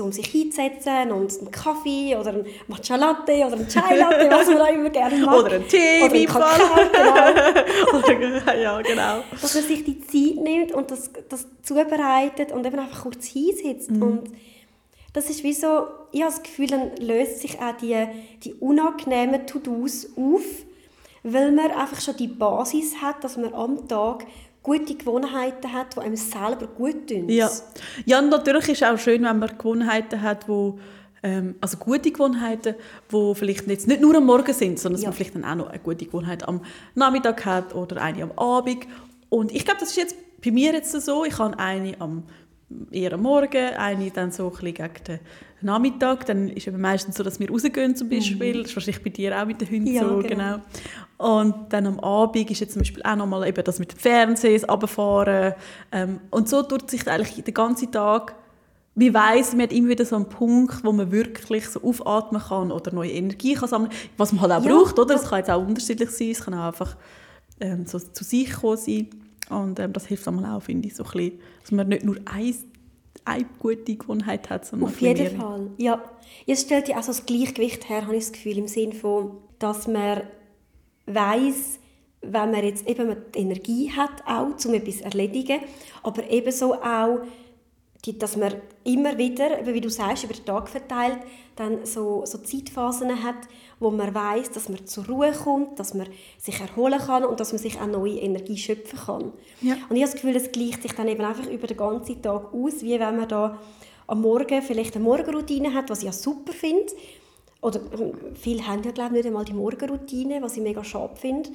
um 0.00 0.12
sich 0.12 0.26
hinzusetzen 0.26 1.10
und 1.12 1.38
einen 1.38 1.50
Kaffee 1.50 2.16
oder 2.16 2.30
einen 2.30 2.46
Matcha 2.66 2.96
Latte 2.96 3.32
oder 3.32 3.54
einen 3.54 3.68
Chai 3.68 3.96
Latte, 3.96 4.28
was 4.30 4.46
man 4.48 4.60
auch 4.60 4.68
immer 4.72 4.90
gerne 4.90 5.16
mag. 5.18 5.38
Oder 5.38 5.52
einen 5.56 5.68
Tee, 5.68 6.02
Oder 6.02 6.14
einen. 6.14 6.26
Kakao, 6.26 6.76
genau. 6.92 7.98
Oder- 7.98 8.58
ja, 8.60 8.80
genau. 8.82 9.22
Dass 9.40 9.54
man 9.54 9.64
sich 9.64 9.84
die 9.84 10.00
Zeit 10.00 10.42
nimmt 10.42 10.72
und 10.72 10.90
das, 10.90 11.10
das 11.28 11.46
zubereitet 11.62 12.52
und 12.52 12.66
eben 12.66 12.78
einfach 12.78 13.02
kurz 13.02 13.26
hinsetzt. 13.26 13.90
Mhm. 13.90 14.02
Und 14.02 14.30
das 15.12 15.30
ist 15.30 15.42
wie 15.42 15.52
so, 15.52 15.86
ich 16.12 16.22
habe 16.22 16.32
das 16.32 16.42
Gefühl, 16.42 16.66
dann 16.68 16.96
löst 16.96 17.40
sich 17.40 17.58
auch 17.60 17.76
die, 17.80 17.96
die 18.44 18.54
unangenehmen 18.54 19.46
To-Dos 19.46 20.08
auf, 20.16 20.42
weil 21.22 21.52
man 21.52 21.70
einfach 21.70 22.00
schon 22.00 22.16
die 22.16 22.28
Basis 22.28 23.02
hat, 23.02 23.24
dass 23.24 23.36
man 23.36 23.52
am 23.54 23.88
Tag 23.88 24.26
gute 24.68 24.94
Gewohnheiten 24.94 25.72
hat, 25.72 25.96
die 25.96 26.00
einem 26.00 26.16
selber 26.16 26.66
gut 26.66 27.08
tun. 27.08 27.28
Ja. 27.28 27.50
ja, 28.04 28.20
natürlich 28.20 28.68
ist 28.68 28.82
es 28.82 28.88
auch 28.88 28.98
schön, 28.98 29.22
wenn 29.24 29.38
man 29.38 29.56
Gewohnheiten 29.56 30.20
hat, 30.20 30.46
wo 30.48 30.78
ähm, 31.22 31.54
also 31.60 31.78
gute 31.78 32.10
Gewohnheiten, 32.12 32.74
die 33.10 33.34
vielleicht 33.34 33.66
jetzt 33.66 33.88
nicht 33.88 34.00
nur 34.00 34.14
am 34.16 34.26
Morgen 34.26 34.52
sind, 34.52 34.78
sondern 34.78 34.94
dass 34.96 35.02
Ja. 35.02 35.08
man 35.08 35.16
vielleicht 35.16 35.34
dann 35.34 35.44
auch 35.44 35.54
noch 35.54 35.68
eine 35.70 35.78
gute 35.78 36.04
Gewohnheit 36.04 36.46
am 36.46 36.60
Nachmittag 36.94 37.44
hat 37.44 37.74
oder 37.74 38.00
eine 38.02 38.22
am 38.24 38.32
Abend. 38.36 38.86
Und 39.30 39.52
ich 39.52 39.64
glaube, 39.64 39.80
das 39.80 39.90
ist 39.90 39.96
jetzt 39.96 40.16
bei 40.44 40.50
mir 40.50 40.72
jetzt 40.72 40.92
so. 40.92 41.24
Ich 41.24 41.38
habe 41.38 41.58
eine 41.58 42.00
am 42.00 42.22
eher 42.90 43.14
am 43.14 43.22
Morgen, 43.22 43.74
eine 43.76 44.10
dann 44.10 44.30
so 44.30 44.52
ein 44.52 44.64
gegen 44.74 44.88
den 45.06 45.18
Nachmittag. 45.62 46.26
Dann 46.26 46.48
ist 46.50 46.66
eben 46.66 46.80
meistens 46.80 47.16
so, 47.16 47.22
dass 47.22 47.40
wir 47.40 47.50
rausgehen 47.50 47.96
zum 47.96 48.08
Beispiel. 48.08 48.62
Das 48.62 48.70
ist 48.70 48.76
wahrscheinlich 48.76 49.02
bei 49.02 49.10
dir 49.10 49.40
auch 49.40 49.46
mit 49.46 49.60
den 49.60 49.68
Hunden 49.68 49.88
Mhm. 49.90 49.94
Ja, 49.94 50.08
so, 50.08 50.18
genau. 50.18 50.28
genau. 50.28 50.58
Und 51.36 51.72
dann 51.72 51.86
am 51.86 52.00
Abend 52.00 52.50
ist 52.50 52.60
jetzt 52.60 52.74
zum 52.74 52.80
Beispiel 52.80 53.02
auch 53.02 53.16
nochmal 53.16 53.48
eben 53.48 53.64
das 53.64 53.78
mit 53.78 53.92
dem 53.92 53.98
Fernsehen, 53.98 54.60
das 54.60 54.68
Runterfahren. 54.70 55.54
Ähm, 55.90 56.20
und 56.30 56.48
so 56.48 56.62
tut 56.62 56.90
sich 56.90 57.06
eigentlich 57.08 57.42
den 57.42 57.54
ganzen 57.54 57.90
Tag, 57.90 58.34
wie 58.94 59.14
weiss, 59.14 59.52
man 59.52 59.62
hat 59.62 59.72
immer 59.72 59.88
wieder 59.90 60.04
so 60.04 60.16
einen 60.16 60.28
Punkt, 60.28 60.84
wo 60.84 60.92
man 60.92 61.10
wirklich 61.12 61.68
so 61.68 61.80
aufatmen 61.82 62.42
kann 62.42 62.72
oder 62.72 62.92
neue 62.92 63.12
Energie 63.12 63.54
kann 63.54 63.68
sammeln 63.68 63.92
was 64.16 64.32
man 64.32 64.42
halt 64.42 64.52
auch 64.52 64.64
Ja, 64.64 64.72
braucht, 64.74 64.98
oder? 64.98 65.14
ja. 65.14 65.20
Es 65.20 65.28
kann 65.28 65.38
jetzt 65.38 65.50
auch 65.50 65.64
unterschiedlich 65.64 66.10
sein, 66.10 66.30
es 66.32 66.44
kann 66.44 66.54
auch 66.54 66.66
einfach 66.66 66.96
ähm, 67.60 67.86
so 67.86 67.98
zu 68.00 68.24
sich 68.24 68.52
kommen 68.52 68.76
sein. 68.76 69.08
Und 69.50 69.78
ähm, 69.78 69.92
das 69.92 70.06
hilft 70.06 70.26
einmal 70.28 70.56
auch, 70.56 70.62
finde 70.62 70.88
ich, 70.88 70.96
so 70.96 71.04
ein 71.04 71.10
bisschen, 71.10 71.40
dass 71.60 71.72
man 71.72 71.88
nicht 71.88 72.04
nur 72.04 72.16
eine, 72.26 72.54
eine 73.24 73.46
gute 73.58 73.96
Gewohnheit 73.96 74.50
hat, 74.50 74.66
sondern 74.66 74.88
Auf 74.88 74.96
ein 75.00 75.04
jeden 75.04 75.22
mehrere. 75.22 75.36
Fall, 75.36 75.70
ja. 75.78 76.02
Es 76.46 76.62
stellt 76.62 76.88
ja 76.88 76.98
auch 76.98 77.02
so 77.02 77.08
das 77.12 77.26
Gleichgewicht 77.26 77.88
her, 77.88 78.02
habe 78.02 78.16
ich 78.16 78.24
das 78.24 78.32
Gefühl, 78.32 78.58
im 78.58 78.68
Sinne 78.68 78.94
von, 78.94 79.38
dass 79.58 79.88
man 79.88 80.22
weiß, 81.06 81.78
wenn 82.20 82.50
man 82.50 82.64
jetzt 82.64 82.86
eben 82.88 83.16
die 83.34 83.38
Energie 83.38 83.92
hat, 83.92 84.22
auch, 84.26 84.48
um 84.64 84.74
etwas 84.74 84.98
zu 84.98 85.04
erledigen, 85.04 85.60
aber 86.02 86.28
ebenso 86.30 86.74
auch, 86.74 87.20
dass 88.18 88.36
man 88.36 88.54
immer 88.84 89.18
wieder, 89.18 89.66
wie 89.66 89.80
du 89.80 89.90
sagst, 89.90 90.24
über 90.24 90.34
den 90.34 90.44
Tag 90.44 90.68
verteilt, 90.68 91.18
dann 91.56 91.84
so, 91.84 92.24
so 92.24 92.38
Zeitphasen 92.38 93.22
hat, 93.22 93.36
wo 93.80 93.90
man 93.90 94.14
weiß, 94.14 94.50
dass 94.50 94.68
man 94.68 94.86
zur 94.86 95.06
Ruhe 95.06 95.32
kommt, 95.32 95.78
dass 95.78 95.94
man 95.94 96.08
sich 96.38 96.60
erholen 96.60 96.98
kann 96.98 97.24
und 97.24 97.40
dass 97.40 97.52
man 97.52 97.60
sich 97.60 97.80
auch 97.80 97.86
neue 97.86 98.18
Energie 98.18 98.56
schöpfen 98.56 98.98
kann. 98.98 99.32
Ja. 99.60 99.74
Und 99.88 99.96
ich 99.96 100.02
habe 100.02 100.12
das 100.12 100.14
Gefühl, 100.14 100.36
es 100.36 100.50
gleicht 100.52 100.82
sich 100.82 100.92
dann 100.92 101.08
eben 101.08 101.24
einfach 101.24 101.46
über 101.46 101.66
den 101.66 101.76
ganzen 101.76 102.20
Tag 102.20 102.52
aus, 102.52 102.82
wie 102.82 102.98
wenn 102.98 103.16
man 103.16 103.28
da 103.28 103.58
am 104.06 104.22
Morgen 104.22 104.62
vielleicht 104.62 104.96
eine 104.96 105.04
Morgenroutine 105.04 105.74
hat, 105.74 105.90
was 105.90 106.00
ich 106.00 106.06
ja 106.06 106.12
super 106.12 106.52
finde, 106.52 106.92
oder 107.60 107.80
ähm, 107.98 108.12
viele 108.34 108.66
haben 108.66 108.82
ja 108.84 108.92
glaube 108.92 109.10
ich 109.10 109.24
nicht 109.24 109.26
einmal 109.26 109.44
die 109.44 109.52
Morgenroutine, 109.52 110.40
was 110.42 110.56
ich 110.56 110.62
mega 110.62 110.82
schade 110.84 111.16
finde. 111.16 111.50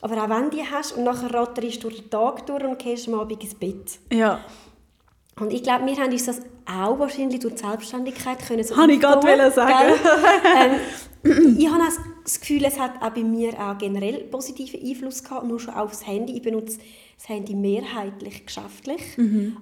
Aber 0.00 0.22
auch 0.22 0.28
wenn 0.28 0.50
du 0.50 0.56
die 0.56 0.64
hast 0.64 0.92
und 0.92 1.04
nachher 1.04 1.34
ratterst 1.34 1.82
du 1.82 1.90
den 1.90 2.08
Tag 2.08 2.46
durch 2.46 2.62
und 2.64 2.78
gehst 2.78 3.08
am 3.08 3.14
Abend 3.14 3.42
ins 3.42 3.54
Bett. 3.54 3.98
Ja. 4.12 4.40
Und 5.40 5.52
ich 5.52 5.62
glaube, 5.62 5.86
wir 5.86 5.96
haben 5.96 6.12
uns 6.12 6.26
das 6.26 6.40
auch 6.66 6.98
wahrscheinlich 6.98 7.40
durch 7.40 7.54
die 7.54 7.60
Selbstständigkeit 7.60 8.38
können 8.46 8.64
so 8.64 8.76
Habe 8.76 8.92
ich 8.92 9.00
gerade 9.00 9.50
sagen. 9.50 9.94
ähm, 11.24 11.56
ich 11.58 11.68
habe 11.68 11.82
auch 11.82 11.88
das 12.24 12.40
Gefühl, 12.40 12.64
es 12.64 12.78
hat 12.78 13.02
auch 13.02 13.10
bei 13.10 13.22
mir 13.22 13.52
auch 13.54 13.78
generell 13.78 14.24
positiven 14.24 14.80
Einfluss 14.80 15.24
gehabt, 15.24 15.46
nur 15.46 15.58
schon 15.60 15.74
aufs 15.74 16.06
Handy. 16.06 16.34
Ich 16.34 16.42
benutze 16.42 16.78
das 17.16 17.28
Handy 17.28 17.54
mehrheitlich 17.54 18.46
geschäftlich 18.46 19.00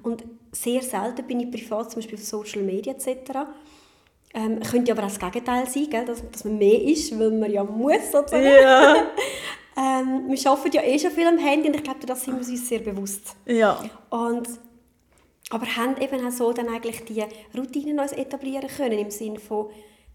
und 0.03 0.25
sehr 0.53 0.83
selten 0.83 1.27
bin 1.27 1.41
ich 1.41 1.51
privat, 1.51 1.91
zum 1.91 2.01
Beispiel 2.01 2.19
auf 2.19 2.25
Social 2.25 2.63
Media 2.63 2.93
etc. 2.93 3.09
Ähm, 4.35 4.61
könnte 4.61 4.93
aber 4.93 5.05
auch 5.05 5.09
das 5.09 5.19
Gegenteil 5.19 5.67
sein, 5.67 5.89
gell? 5.89 6.05
Dass, 6.05 6.23
dass 6.31 6.45
man 6.45 6.59
mehr 6.59 6.83
ist, 6.83 7.19
weil 7.19 7.31
man 7.31 7.51
ja 7.51 7.65
muss 7.65 8.13
sozusagen. 8.13 8.45
Ja. 8.45 9.07
Ähm, 9.79 10.25
wir 10.29 10.51
arbeiten 10.51 10.75
ja 10.75 10.83
eh 10.83 10.99
schon 10.99 11.11
viel 11.11 11.27
am 11.27 11.37
Handy 11.37 11.69
und 11.69 11.77
ich 11.77 11.83
glaube, 11.83 12.07
das 12.07 12.25
sind 12.25 12.33
wir 12.33 12.49
uns 12.49 12.67
sehr 12.67 12.79
bewusst. 12.79 13.37
Ja. 13.45 13.79
Und, 14.09 14.49
aber 15.51 15.67
haben 15.67 15.97
eben 16.01 16.27
auch 16.27 16.31
so 16.33 16.53
dann 16.53 16.69
eigentlich 16.69 17.05
die 17.05 17.25
Routinen 17.57 17.99
uns 18.01 18.13
etablieren 18.13 18.69
können, 18.69 18.99
im 18.99 19.11
Sinne 19.11 19.39
von, 19.39 19.67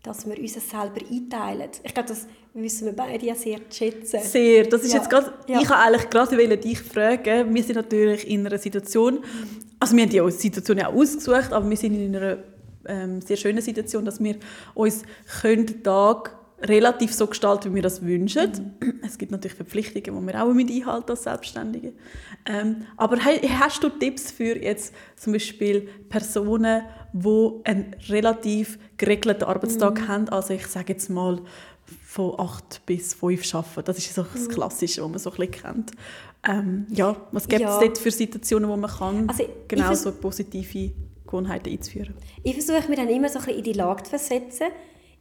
dass 0.03 0.27
wir 0.27 0.37
uns 0.37 0.53
selber 0.53 0.99
einteilen. 1.09 1.69
Ich 1.83 1.93
glaube, 1.93 2.09
das 2.09 2.27
wissen 2.53 2.85
wir 2.87 2.93
beide 2.93 3.25
ja 3.25 3.35
sehr 3.35 3.57
zu 3.69 3.77
schätzen. 3.77 4.19
Sehr. 4.21 4.65
Das 4.65 4.83
ist 4.83 4.91
Ja. 4.93 4.97
jetzt 4.99 5.09
gerade, 5.09 5.31
Ja. 5.47 5.61
ich 5.61 5.69
wollte 5.69 5.75
eigentlich 5.77 6.09
gerade 6.09 6.57
dich 6.57 6.79
fragen. 6.79 7.53
Wir 7.53 7.63
sind 7.63 7.75
natürlich 7.75 8.27
in 8.27 8.45
einer 8.45 8.57
Situation, 8.57 9.23
also 9.79 9.95
wir 9.95 10.03
haben 10.03 10.09
die 10.09 10.31
Situation 10.31 10.77
ja 10.79 10.87
auch 10.89 10.93
ausgesucht, 10.95 11.53
aber 11.53 11.69
wir 11.69 11.77
sind 11.77 11.93
in 11.95 12.15
einer 12.15 12.37
ähm, 12.87 13.21
sehr 13.21 13.37
schönen 13.37 13.61
Situation, 13.61 14.03
dass 14.03 14.21
wir 14.21 14.35
uns 14.73 15.03
können 15.41 15.83
Tag 15.83 16.35
relativ 16.63 17.13
so 17.13 17.27
gestalten, 17.27 17.71
wie 17.71 17.75
wir 17.75 17.81
das 17.81 18.01
wünschen. 18.01 18.75
Es 19.05 19.17
gibt 19.17 19.31
natürlich 19.31 19.55
Verpflichtungen, 19.55 20.21
die 20.27 20.33
wir 20.33 20.43
auch 20.43 20.53
mit 20.53 20.69
einhalten 20.69 21.11
als 21.11 21.23
Selbstständige. 21.23 21.93
Ähm, 22.45 22.85
aber 22.97 23.17
hast 23.17 23.83
du 23.83 23.89
Tipps 23.89 24.31
für 24.31 24.57
jetzt 24.61 24.93
zum 25.15 25.33
Beispiel 25.33 25.87
Personen, 26.09 26.83
die 27.13 27.51
einen 27.63 27.95
relativ 28.09 28.77
geregelten 28.97 29.43
Arbeitstag 29.43 30.07
haben? 30.07 30.29
Also 30.29 30.53
ich 30.53 30.67
sage 30.67 30.93
jetzt 30.93 31.09
mal 31.09 31.41
von 32.05 32.39
8 32.39 32.85
bis 32.85 33.13
5 33.13 33.55
arbeiten. 33.55 33.83
Das 33.85 33.97
ist 33.97 34.13
so 34.13 34.23
das 34.31 34.47
Klassische, 34.49 35.01
was 35.03 35.09
man 35.09 35.19
so 35.19 35.31
ein 35.31 35.35
bisschen 35.37 35.51
kennt. 35.51 35.91
Ähm, 36.47 36.85
ja, 36.89 37.15
was 37.31 37.47
gibt 37.47 37.61
es 37.61 37.67
Ja. 37.69 37.79
dort 37.79 37.97
für 37.97 38.11
Situationen, 38.11 38.69
wo 38.69 38.75
man 38.75 38.89
kann, 38.89 39.29
Also, 39.29 39.43
genau 39.67 39.93
so 39.93 40.11
positive 40.11 40.91
Gewohnheiten 41.25 41.69
einzuführen? 41.69 42.15
Ich 42.43 42.53
versuche 42.53 42.89
mir 42.89 42.95
dann 42.95 43.09
immer 43.09 43.29
so 43.29 43.39
ein 43.39 43.45
bisschen 43.45 43.59
in 43.59 43.63
die 43.63 43.73
Lage 43.73 44.03
zu 44.03 44.09
versetzen. 44.11 44.67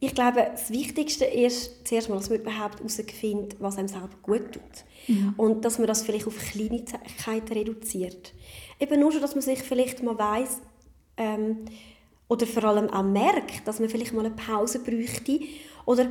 Ich 0.02 0.14
glaube, 0.14 0.46
das 0.50 0.70
Wichtigste 0.70 1.26
ist 1.26 1.86
zuerst 1.86 2.08
mal, 2.08 2.16
dass 2.16 2.30
man 2.30 2.40
überhaupt 2.40 2.78
herausfindet, 2.78 3.56
was 3.60 3.76
einem 3.76 3.88
selber 3.88 4.08
gut 4.22 4.52
tut. 4.52 4.84
Und 5.36 5.64
dass 5.64 5.78
man 5.78 5.86
das 5.86 6.02
vielleicht 6.02 6.26
auf 6.26 6.38
Kleinigkeiten 6.38 7.52
reduziert. 7.52 8.32
Eben 8.78 8.98
nur 8.98 9.12
schon, 9.12 9.20
dass 9.20 9.34
man 9.34 9.42
sich 9.42 9.62
vielleicht 9.62 10.02
mal 10.02 10.18
weiss, 10.18 10.60
ähm, 11.18 11.58
oder 12.28 12.46
vor 12.46 12.64
allem 12.64 12.88
auch 12.88 13.02
merkt, 13.02 13.66
dass 13.66 13.80
man 13.80 13.88
vielleicht 13.88 14.14
mal 14.14 14.24
eine 14.24 14.34
Pause 14.34 14.78
bräuchte. 14.78 15.40
Oder 15.84 16.06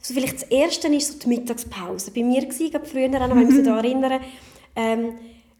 so 0.00 0.14
vielleicht 0.14 0.34
das 0.34 0.42
Erste 0.44 0.88
ist 0.88 1.12
so 1.12 1.18
die 1.18 1.28
Mittagspause. 1.28 2.10
Bei 2.10 2.22
mir 2.22 2.42
war 2.42 2.48
es 2.48 2.90
früher, 2.90 3.08
auch 3.08 3.28
noch, 3.28 3.36
wenn 3.36 3.48
ich 3.48 3.54
mich 3.54 3.64
daran 3.64 3.84
erinnere, 3.84 4.20
ähm, 4.74 5.14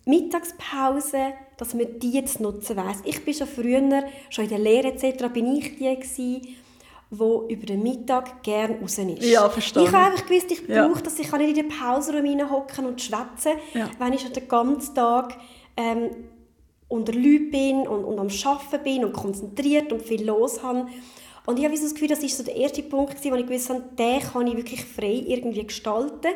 Mittagspause, 0.06 1.34
dass 1.58 1.74
man 1.74 1.98
die 2.00 2.12
jetzt 2.12 2.40
nutzen 2.40 2.76
weiss. 2.76 2.98
Ich 3.04 3.22
bin 3.24 3.34
schon 3.34 3.46
früher, 3.46 4.04
schon 4.30 4.44
in 4.44 4.50
der 4.50 4.58
Lehre 4.58 4.88
etc., 4.88 5.26
bin 5.32 5.54
ich 5.54 5.76
die 5.76 5.94
gewesen, 5.94 6.56
wo 7.10 7.46
über 7.48 7.64
den 7.66 7.82
Mittag 7.82 8.42
gerne 8.42 8.78
raus 8.80 8.98
ist. 8.98 9.22
Ja, 9.24 9.48
verstehe. 9.48 9.84
Ich 9.84 9.92
habe 9.92 10.12
einfach 10.12 10.26
gewusst, 10.26 10.50
ich 10.50 10.66
Ja. 10.68 10.86
brauche 10.86 11.02
das, 11.02 11.18
ich 11.18 11.28
kann 11.30 11.40
nicht 11.40 11.56
in 11.56 11.68
den 11.68 11.68
Pausenraum 11.68 12.50
hocken 12.50 12.84
und 12.86 13.00
schwätzen, 13.00 13.52
Ja. 13.74 13.90
wenn 13.98 14.12
ich 14.12 14.20
schon 14.20 14.32
den 14.32 14.46
ganzen 14.46 14.94
Tag 14.94 15.36
ähm, 15.76 16.10
unter 16.88 17.12
Leuten 17.12 17.50
bin 17.50 17.76
und, 17.88 18.04
und 18.04 18.18
am 18.18 18.28
Arbeiten 18.44 18.82
bin 18.84 19.04
und 19.04 19.12
konzentriert 19.12 19.92
und 19.92 20.02
viel 20.02 20.24
los 20.26 20.62
habe. 20.62 20.86
Und 21.46 21.58
ich 21.58 21.64
habe 21.64 21.74
das 21.74 21.94
Gefühl, 21.94 22.08
das 22.08 22.20
war 22.22 22.28
so 22.28 22.42
der 22.42 22.56
erste 22.56 22.82
Punkt, 22.82 23.24
wo 23.24 23.34
ich 23.34 23.46
gewusst 23.46 23.70
habe, 23.70 23.82
den 23.98 24.20
kann 24.20 24.46
ich 24.46 24.56
wirklich 24.56 24.84
frei 24.84 25.22
irgendwie 25.26 25.64
gestalten. 25.66 26.28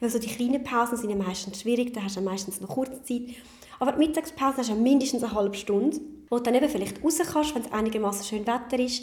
Weil 0.00 0.10
so 0.10 0.18
die 0.18 0.26
kleinen 0.26 0.64
Pausen 0.64 0.96
sind 0.96 1.10
ja 1.10 1.16
meistens 1.16 1.60
schwierig, 1.62 1.94
da 1.94 2.02
hast 2.02 2.16
du 2.16 2.20
ja 2.20 2.24
meistens 2.28 2.60
noch 2.60 2.68
kurze 2.68 3.02
Zeit. 3.04 3.22
Aber 3.78 3.92
die 3.92 3.98
Mittagspause 3.98 4.56
hast 4.58 4.70
du 4.70 4.74
ja 4.74 4.78
mindestens 4.80 5.22
eine 5.22 5.32
halbe 5.34 5.56
Stunde, 5.56 6.00
wo 6.30 6.36
du 6.38 6.42
dann 6.42 6.54
eben 6.56 6.68
vielleicht 6.68 7.02
raus 7.04 7.18
kannst, 7.32 7.54
wenn 7.54 7.62
es 7.62 7.72
einigermaßen 7.72 8.24
schön 8.24 8.46
Wetter 8.46 8.78
ist. 8.82 9.02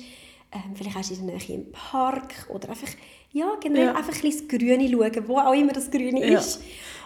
Ähm, 0.54 0.76
vielleicht 0.76 0.96
hast 0.96 1.10
du 1.10 1.16
in 1.16 1.28
der 1.28 1.36
Nähe 1.38 1.56
im 1.56 1.72
Park 1.72 2.34
oder 2.50 2.70
einfach, 2.70 2.88
ja, 3.32 3.54
generell 3.60 3.88
Ja. 3.88 3.96
einfach 3.96 4.14
ein 4.14 4.22
bisschen 4.22 4.42
ins 4.42 4.48
Grüne 4.48 4.90
schauen, 4.90 5.28
wo 5.28 5.38
auch 5.40 5.54
immer 5.54 5.74
das 5.74 5.90
Grüne 5.90 6.26
Ja. 6.30 6.38
ist. 6.40 6.62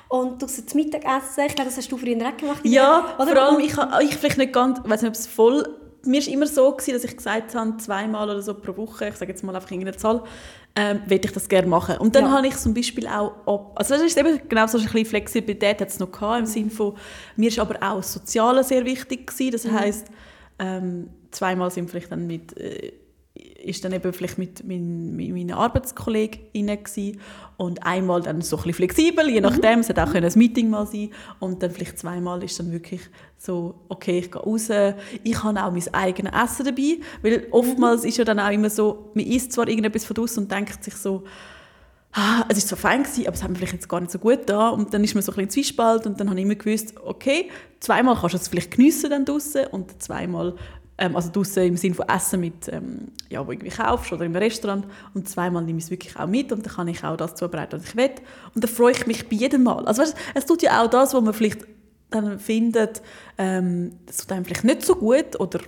Und 0.09 0.41
du 0.41 0.47
zum 0.47 0.63
Mittagessen, 0.75 1.43
ich 1.47 1.55
glaube, 1.55 1.69
das 1.69 1.77
hast 1.77 1.91
du 1.91 1.97
früher 1.97 2.15
auch 2.27 2.37
gemacht. 2.37 2.61
Ja, 2.63 3.15
oder? 3.17 3.27
vor 3.27 3.41
allem, 3.41 3.59
ich, 3.59 3.73
ich 4.09 4.15
vielleicht 4.17 4.37
nicht 4.37 4.53
ganz, 4.53 4.79
weiß 4.83 5.01
nicht, 5.01 5.09
ob 5.09 5.15
es 5.15 5.27
voll, 5.27 5.67
mir 6.05 6.21
war 6.25 6.33
immer 6.33 6.47
so, 6.47 6.71
gewesen, 6.71 6.93
dass 6.93 7.03
ich 7.03 7.15
gesagt 7.17 7.55
habe, 7.55 7.75
zweimal 7.77 8.29
oder 8.29 8.41
so 8.41 8.53
pro 8.53 8.75
Woche, 8.77 9.09
ich 9.09 9.15
sage 9.15 9.31
jetzt 9.31 9.43
mal 9.43 9.55
einfach 9.55 9.69
irgendeine 9.71 9.97
Zahl, 9.97 10.23
ähm, 10.75 11.01
will 11.07 11.19
ich 11.23 11.31
das 11.31 11.49
gerne 11.49 11.67
machen. 11.67 11.97
Und 11.97 12.15
dann 12.15 12.25
Ja. 12.25 12.31
habe 12.31 12.47
ich 12.47 12.55
zum 12.55 12.73
Beispiel 12.73 13.07
auch, 13.07 13.31
ab- 13.45 13.71
also 13.75 13.95
das 13.95 14.03
ist 14.03 14.17
eben 14.17 14.39
genau 14.47 14.67
so 14.67 14.77
ein 14.77 14.83
bisschen 14.85 15.05
Flexibilität 15.05 15.81
hat 15.81 15.89
es 15.89 15.99
noch 15.99 16.11
gehabt, 16.11 16.39
im 16.39 16.45
Sinne 16.45 16.69
von, 16.69 16.95
mir 17.35 17.49
ist 17.49 17.59
aber 17.59 17.75
auch 17.81 17.97
das 17.97 18.13
Soziale 18.13 18.63
sehr 18.63 18.85
wichtig 18.85 19.27
gewesen, 19.27 19.51
das 19.51 19.63
Mhm. 19.65 19.73
heisst, 19.73 20.07
ähm, 20.59 21.09
zweimal 21.31 21.69
sind 21.71 21.89
vielleicht 21.89 22.11
dann 22.11 22.27
mit, 22.27 22.55
äh, 22.57 22.93
ist 23.67 23.83
dann 23.83 23.91
eben 23.91 24.11
vielleicht 24.13 24.37
mit, 24.37 24.65
mein, 24.65 25.15
mit 25.15 25.29
meinen 25.29 25.51
ArbeitskollegInnen 25.51 26.83
gewesen 26.83 27.19
und 27.57 27.85
einmal 27.85 28.21
dann 28.21 28.41
so 28.41 28.57
ein 28.57 28.63
bisschen 28.63 28.73
flexibel, 28.75 29.29
je 29.29 29.41
nachdem, 29.41 29.79
es 29.79 29.89
hätte 29.89 30.03
auch 30.03 30.13
ein 30.13 30.31
Meeting 30.35 30.69
mal 30.69 30.87
sein 30.87 31.09
und 31.39 31.61
dann 31.61 31.71
vielleicht 31.71 31.99
zweimal 31.99 32.43
ist 32.43 32.59
dann 32.59 32.71
wirklich 32.71 33.01
so, 33.37 33.75
okay, 33.89 34.19
ich 34.19 34.31
gehe 34.31 34.41
raus, 34.41 34.69
ich 35.23 35.43
habe 35.43 35.63
auch 35.63 35.71
mein 35.71 35.93
eigenes 35.93 36.33
Essen 36.33 36.65
dabei, 36.65 36.97
weil 37.21 37.47
oftmals 37.51 38.05
ist 38.05 38.17
ja 38.17 38.23
dann 38.23 38.39
auch 38.39 38.51
immer 38.51 38.69
so, 38.69 39.11
man 39.13 39.25
isst 39.25 39.51
zwar 39.51 39.67
irgendetwas 39.67 40.05
von 40.05 40.15
draussen 40.15 40.43
und 40.43 40.51
denkt 40.51 40.83
sich 40.83 40.95
so, 40.95 41.23
ah, 42.13 42.45
es 42.49 42.57
ist 42.57 42.67
so 42.67 42.75
fein 42.75 43.03
gewesen, 43.03 43.27
aber 43.27 43.35
es 43.35 43.43
hat 43.43 43.49
mir 43.49 43.55
vielleicht 43.55 43.73
jetzt 43.73 43.89
gar 43.89 43.99
nicht 43.99 44.11
so 44.11 44.19
gut 44.19 44.41
da 44.47 44.69
und 44.69 44.93
dann 44.93 45.03
ist 45.03 45.13
man 45.13 45.21
so 45.21 45.31
ein 45.31 45.35
bisschen 45.35 45.51
Zwiespalt 45.51 46.05
und 46.05 46.19
dann 46.19 46.29
habe 46.29 46.39
ich 46.39 46.45
immer 46.45 46.55
gewusst, 46.55 46.95
okay, 47.03 47.49
zweimal 47.79 48.15
kannst 48.15 48.33
du 48.33 48.37
es 48.39 48.47
vielleicht 48.47 48.71
geniessen 48.71 49.09
dann 49.11 49.25
draussen 49.25 49.67
und 49.67 50.01
zweimal 50.01 50.55
ähm, 50.97 51.15
also 51.15 51.31
draussen 51.31 51.63
im 51.63 51.77
Sinne 51.77 51.95
von 51.95 52.07
Essen 52.09 52.39
mit, 52.39 52.67
ähm, 52.69 53.11
ja, 53.29 53.45
wo 53.45 53.51
irgendwie 53.51 53.69
kaufst 53.69 54.11
oder 54.11 54.25
im 54.25 54.35
Restaurant 54.35 54.85
und 55.13 55.29
zweimal 55.29 55.63
nehme 55.63 55.79
ich 55.79 55.85
es 55.85 55.91
wirklich 55.91 56.15
auch 56.17 56.27
mit 56.27 56.51
und 56.51 56.65
dann 56.65 56.73
kann 56.73 56.87
ich 56.87 57.03
auch 57.03 57.17
das 57.17 57.35
zubereiten, 57.35 57.79
was 57.79 57.89
ich 57.89 57.95
will 57.95 58.11
und 58.55 58.63
dann 58.63 58.71
freue 58.71 58.91
ich 58.91 59.05
mich 59.07 59.27
bei 59.29 59.35
jedem 59.35 59.63
Mal. 59.63 59.85
Also 59.85 60.01
weißt, 60.01 60.15
es 60.33 60.45
tut 60.45 60.61
ja 60.61 60.83
auch 60.83 60.89
das, 60.89 61.13
was 61.13 61.21
man 61.21 61.33
vielleicht 61.33 61.65
dann 62.09 62.39
findet, 62.39 63.01
ähm, 63.37 63.93
das 64.05 64.17
tut 64.17 64.31
einem 64.31 64.45
vielleicht 64.45 64.63
nicht 64.63 64.85
so 64.85 64.95
gut 64.95 65.39
oder 65.39 65.59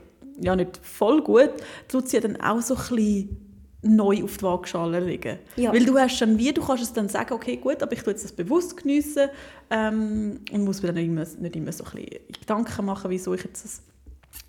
ja, 0.42 0.56
nicht 0.56 0.80
voll 0.82 1.22
gut, 1.22 1.52
tut 1.88 2.06
es 2.06 2.12
ja 2.14 2.22
dann 2.22 2.40
auch 2.42 2.62
so 2.62 2.76
ein 2.76 2.80
bisschen 2.80 3.50
neu 3.82 4.24
auf 4.24 4.38
die 4.38 4.44
Waagschale 4.44 5.00
legen. 5.00 5.40
Ja. 5.56 5.74
Weil 5.74 5.86
du 5.86 5.98
hast 5.98 6.20
dann 6.20 6.38
wie, 6.38 6.52
du 6.52 6.62
kannst 6.62 6.84
es 6.84 6.94
dann 6.94 7.08
sagen, 7.08 7.34
okay, 7.34 7.58
gut, 7.58 7.82
aber 7.82 7.94
ich 7.94 8.04
tue 8.04 8.12
jetzt 8.12 8.24
das 8.24 8.32
bewusst 8.32 8.76
geniessen 8.76 9.30
ähm, 9.70 10.40
und 10.52 10.64
muss 10.64 10.82
mir 10.82 10.88
dann 10.88 10.96
nicht 10.96 11.08
immer, 11.08 11.26
nicht 11.40 11.56
immer 11.56 11.72
so 11.72 11.86
ein 11.86 11.92
bisschen 11.92 12.20
Gedanken 12.40 12.86
machen, 12.86 13.10
wieso 13.10 13.34
ich 13.34 13.44
jetzt 13.44 13.64
das 13.64 13.82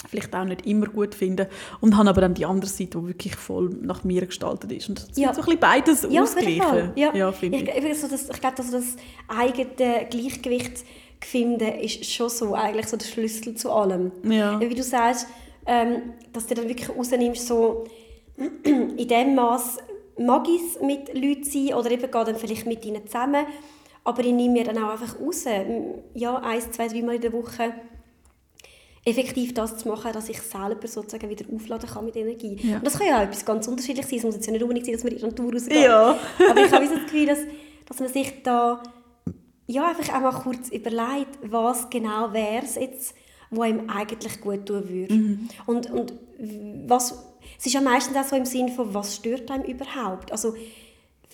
vielleicht 0.09 0.35
auch 0.35 0.45
nicht 0.45 0.67
immer 0.67 0.87
gut 0.87 1.15
finde 1.15 1.49
und 1.81 1.97
habe 1.97 2.09
aber 2.11 2.21
dann 2.23 2.35
die 2.35 2.47
andere 2.47 2.71
Seite, 2.71 2.99
die 2.99 3.07
wirklich 3.09 3.37
voll 3.37 3.69
nach 3.83 4.03
mir 4.05 4.25
gestaltet 4.27 4.73
ist 4.73 4.89
und 4.89 4.99
das 5.09 5.19
Ja. 5.19 5.35
so 5.35 5.41
ein 5.41 5.45
bisschen 5.47 5.61
beides 5.61 6.07
Ja, 6.09 6.23
ausgleichen. 6.23 6.93
Ja, 6.97 7.15
ja 7.15 7.33
finde 7.33 7.59
ich. 7.59 7.69
ich, 7.69 7.85
ich, 7.85 8.01
so 8.01 8.09
das, 8.09 8.29
ich 8.31 8.41
glaube, 8.41 8.57
dass 8.57 8.71
das 8.71 8.97
eigene 9.29 10.07
Gleichgewicht 10.09 10.85
finden 11.23 11.69
ist 11.81 12.05
schon 12.11 12.31
so 12.31 12.55
eigentlich 12.55 12.87
so 12.87 12.97
der 12.97 13.05
Schlüssel 13.07 13.55
zu 13.55 13.71
allem. 13.71 14.11
Ja. 14.25 14.59
Wie 14.61 14.75
du 14.75 14.83
sagst, 14.83 15.27
ähm, 15.67 16.15
dass 16.33 16.47
du 16.47 16.55
dann 16.55 16.69
wirklich 16.69 16.89
rausnimmst, 16.89 17.47
so 17.47 17.85
in 18.65 19.07
dem 19.07 19.35
Maß 19.35 19.79
mag 20.19 20.47
ich 20.49 20.63
es 20.63 20.81
mit 20.81 21.15
Leuten 21.15 21.45
sein 21.45 21.75
oder 21.75 21.91
eben 21.91 22.11
gehe 22.11 22.25
dann 22.25 22.37
vielleicht 22.37 22.67
mit 22.67 22.85
ihnen 22.85 23.07
zusammen, 23.07 23.45
aber 24.05 24.21
ich 24.21 24.33
nehme 24.33 24.55
mir 24.55 24.65
dann 24.65 24.79
auch 24.79 24.91
einfach 24.93 25.21
raus, 25.21 25.45
ja, 26.15 26.37
eins, 26.37 26.71
zwei, 26.71 26.89
dreimal 26.89 27.17
in 27.17 27.21
der 27.21 27.33
Woche 27.33 27.75
effektiv 29.05 29.55
das 29.55 29.79
zu 29.79 29.89
machen, 29.89 30.13
dass 30.13 30.29
ich 30.29 30.41
selber 30.41 30.87
sozusagen 30.87 31.29
wieder 31.31 31.47
aufladen 31.53 31.89
kann 31.89 32.05
mit 32.05 32.17
Energie. 32.17 32.57
Ja. 32.63 32.77
Und 32.77 32.87
das 32.87 32.99
kann 32.99 33.09
ja 33.09 33.19
auch 33.19 33.23
etwas 33.23 33.45
ganz 33.45 33.67
unterschiedliches 33.67 34.11
sein. 34.11 34.19
Es 34.19 34.25
muss 34.25 34.35
jetzt 34.35 34.47
ja 34.47 34.53
nicht 34.53 34.63
unbedingt 34.63 34.87
sein, 34.87 34.95
dass 34.95 35.05
man 35.05 35.13
in 35.15 35.23
eine 35.23 35.35
Tour 35.35 35.53
rausgeht. 35.53 35.85
Ja. 35.85 36.19
Aber 36.51 36.65
ich 36.65 36.73
habe 36.73 36.87
das 36.87 37.05
Gefühl, 37.05 37.27
dass, 37.27 37.39
dass 37.87 37.99
man 37.99 38.09
sich 38.09 38.43
da 38.43 38.83
ja, 39.67 39.89
einfach 39.89 40.15
auch 40.15 40.21
mal 40.21 40.33
kurz 40.33 40.69
überlegt, 40.71 41.39
was 41.43 41.89
genau 41.91 42.33
wäre 42.33 42.65
es 42.65 42.75
jetzt, 42.75 43.15
was 43.51 43.69
ihm 43.69 43.89
eigentlich 43.89 44.41
gut 44.41 44.67
tun 44.67 44.89
würde. 44.89 45.15
Mhm. 45.15 45.49
Und, 45.67 45.91
und 45.91 46.13
was, 46.87 47.13
es 47.59 47.67
ist 47.67 47.73
ja 47.73 47.81
meistens 47.81 48.17
auch 48.17 48.25
so 48.25 48.37
im 48.37 48.45
Sinne 48.45 48.73
von, 48.73 48.93
was 48.93 49.17
stört 49.17 49.51
einem 49.51 49.65
überhaupt? 49.65 50.33
Also, 50.33 50.55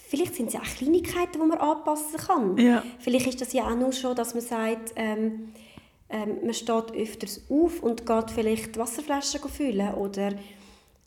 vielleicht 0.08 0.34
sind 0.34 0.48
es 0.48 0.54
ja 0.54 0.60
auch 0.60 0.76
Kleinigkeiten, 0.76 1.40
die 1.40 1.46
man 1.46 1.58
anpassen 1.58 2.18
kann. 2.18 2.58
Ja. 2.58 2.82
Vielleicht 2.98 3.26
ist 3.26 3.40
das 3.40 3.52
ja 3.54 3.64
auch 3.64 3.76
nur 3.76 3.92
schon, 3.92 4.14
dass 4.14 4.34
man 4.34 4.42
sagt, 4.42 4.92
ähm, 4.96 5.52
ähm, 6.08 6.38
man 6.44 6.54
steht 6.54 6.92
öfters 6.94 7.42
auf 7.48 7.82
und 7.82 8.06
geht 8.06 8.30
vielleicht 8.30 8.74
die 8.74 8.78
Wasserflaschen 8.80 9.40
füllen 9.48 9.94
oder 9.94 10.32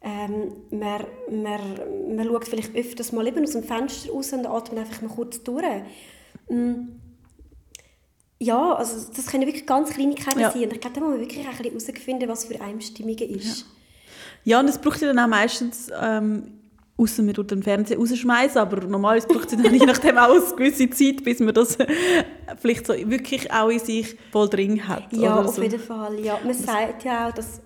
Ähm, 0.02 0.54
man, 0.72 1.04
man, 1.30 2.16
man 2.16 2.26
schaut 2.26 2.46
vielleicht 2.46 2.74
öfters 2.74 3.12
mal 3.12 3.28
eben 3.28 3.44
aus 3.44 3.52
dem 3.52 3.64
Fenster 3.64 4.10
raus 4.14 4.32
und 4.32 4.46
atmet 4.46 4.80
einfach 4.80 5.02
mal 5.02 5.14
kurz 5.14 5.44
durch. 5.44 5.66
Mm. 6.48 6.88
Ja, 8.40 8.76
also 8.76 9.12
das 9.14 9.26
können 9.28 9.46
wirklich 9.46 9.66
ganz 9.66 9.90
Kleinigkeiten 9.90 10.40
Ja. 10.40 10.52
sein. 10.52 10.64
Und 10.64 10.74
ich 10.74 10.80
glaube, 10.80 10.96
da 10.96 11.02
muss 11.02 11.10
man 11.12 11.20
wirklich 11.20 11.46
auch 11.46 11.52
ein 11.52 11.58
bisschen 11.74 11.94
herausfinden, 11.94 12.30
was 12.30 12.46
für 12.46 12.62
eine 12.62 12.80
Stimmung 12.82 13.18
ist. 13.18 13.66
Ja, 14.46 14.62
und 14.62 14.70
es 14.70 14.78
braucht 14.78 15.02
ja 15.02 15.08
dann 15.08 15.20
auch 15.20 15.28
meistens, 15.28 15.90
ähm, 16.02 16.59
außer 17.00 17.24
man 17.24 17.34
tut 17.34 17.50
den 17.52 17.64
Fernseher 17.64 17.98
rausschmeißen, 17.98 18.58
aber 18.60 18.86
normalerweise 18.86 19.28
braucht 19.28 19.52
es 19.54 19.62
dann 19.62 19.74
je 19.74 19.86
nachdem 19.86 20.18
auch 20.18 20.30
eine 20.30 20.56
gewisse 20.56 20.90
Zeit, 20.90 21.24
bis 21.24 21.40
man 21.40 21.54
das 21.54 21.78
vielleicht 22.58 22.86
so 22.86 22.94
wirklich 22.94 23.52
auch 23.52 23.70
in 23.70 23.80
sich 23.80 24.16
voll 24.32 24.50
drin 24.50 24.88
hat. 24.88 25.12
Ja, 25.14 25.40
auf 25.40 25.56
so. 25.56 25.62
jeden 25.62 25.80
Fall. 25.80 26.20
Ja. 26.24 26.40
Man 26.44 26.54
sagt 26.54 27.04
ja 27.06 27.30
auch, 27.30 27.34
dass 27.34 27.62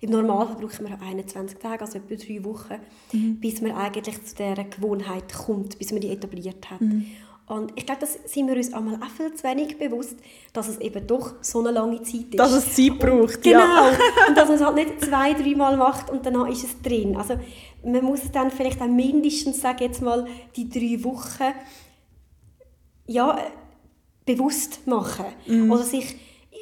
im 0.00 0.10
Normalfall 0.10 0.56
braucht 0.56 0.82
man 0.82 1.00
21 1.00 1.58
Tage, 1.58 1.80
also 1.80 1.98
etwa 1.98 2.14
drei 2.14 2.44
Wochen, 2.44 2.74
Mhm. 3.12 3.40
bis 3.40 3.62
man 3.62 3.72
eigentlich 3.72 4.22
zu 4.24 4.34
dieser 4.36 4.64
Gewohnheit 4.64 5.32
kommt, 5.32 5.78
bis 5.78 5.92
man 5.92 6.00
die 6.02 6.08
etabliert 6.10 6.70
hat. 6.70 6.80
Mhm. 6.80 7.06
Und 7.46 7.72
ich 7.76 7.84
glaube, 7.84 8.00
das 8.00 8.18
sind 8.24 8.48
wir 8.48 8.56
uns 8.56 8.72
einmal 8.72 8.94
auch 8.96 9.10
viel 9.10 9.34
zu 9.34 9.44
wenig 9.44 9.76
bewusst, 9.76 10.16
dass 10.54 10.68
es 10.68 10.80
eben 10.80 11.06
doch 11.06 11.34
so 11.42 11.58
eine 11.60 11.72
lange 11.72 12.02
Zeit 12.02 12.30
ist. 12.30 12.38
Dass 12.38 12.52
es 12.52 12.74
Zeit 12.74 12.98
braucht, 12.98 13.42
Genau. 13.42 13.58
ja. 13.58 13.92
Und 14.28 14.36
dass 14.36 14.48
man 14.48 14.56
es 14.56 14.64
halt 14.64 14.76
nicht 14.76 15.04
zwei, 15.04 15.34
dreimal 15.34 15.76
macht 15.76 16.10
und 16.10 16.24
dann 16.24 16.50
ist 16.50 16.64
es 16.64 16.80
drin. 16.80 17.16
Also 17.16 17.34
man 17.84 18.02
muss 18.02 18.20
dann 18.32 18.50
vielleicht 18.50 18.80
auch 18.80 18.86
mindestens, 18.88 19.60
sage 19.60 19.84
jetzt 19.84 20.00
mal, 20.00 20.26
die 20.56 20.70
drei 20.70 21.04
Wochen 21.04 21.52
ja, 23.06 23.38
bewusst 24.24 24.86
machen. 24.86 25.26
Mhm. 25.46 25.70
Oder 25.70 25.82
sich, 25.82 26.16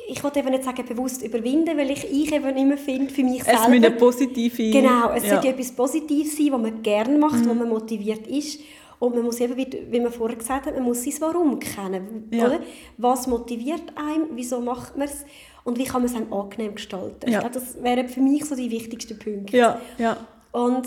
ich 0.09 0.25
wollte 0.25 0.41
eben 0.41 0.51
nicht 0.51 0.65
sagen 0.65 0.85
bewusst 0.85 1.23
überwinden, 1.23 1.79
weil 1.79 1.93
ich, 1.93 2.05
ich 2.11 2.33
eben 2.33 2.57
immer 2.57 2.77
finde, 2.77 3.13
für 3.13 3.23
mich 3.23 3.41
Es 3.41 3.47
selber... 3.47 3.69
müssen 3.69 3.85
eine 3.85 3.95
positive... 3.95 4.71
Genau, 4.73 5.11
es 5.11 5.23
ja. 5.23 5.29
Mhm. 5.29 5.35
sollte 5.35 5.49
etwas 5.49 5.71
Positives 5.71 6.37
sein, 6.37 6.49
was 6.51 6.61
man 6.61 6.83
gerne 6.83 7.19
macht, 7.19 7.49
wo 7.49 7.55
man 7.55 7.69
motiviert 7.69 8.27
ist. 8.27 8.59
Und 9.03 9.17
man 9.17 9.25
muss 9.25 9.41
eben, 9.41 9.57
wie, 9.57 9.99
man 9.99 10.13
vorher 10.13 10.39
gesagt 10.39 10.67
hat, 10.67 10.75
man 10.77 10.85
muss 10.85 11.03
sein 11.03 11.15
Warum 11.19 11.59
kennen. 11.59 12.29
Ja. 12.31 12.47
Oder? 12.47 12.61
Was 12.99 13.27
motiviert 13.27 13.83
einen, 13.97 14.37
wieso 14.37 14.61
macht 14.61 14.97
man 14.97 15.09
es 15.09 15.25
und 15.65 15.77
wie 15.77 15.83
kann 15.83 16.03
man 16.03 16.05
es 16.09 16.15
einem 16.15 16.33
angenehm 16.33 16.77
gestalten. 16.77 17.29
Ja. 17.29 17.41
Glaube, 17.41 17.55
das 17.55 17.83
wären 17.83 18.09
für 18.09 18.21
mich 18.21 18.45
so 18.45 18.55
die 18.55 18.71
wichtigsten 18.71 19.19
Punkte. 19.19 19.57
Ja, 19.57 19.81
ja. 19.99 20.19
Und 20.53 20.87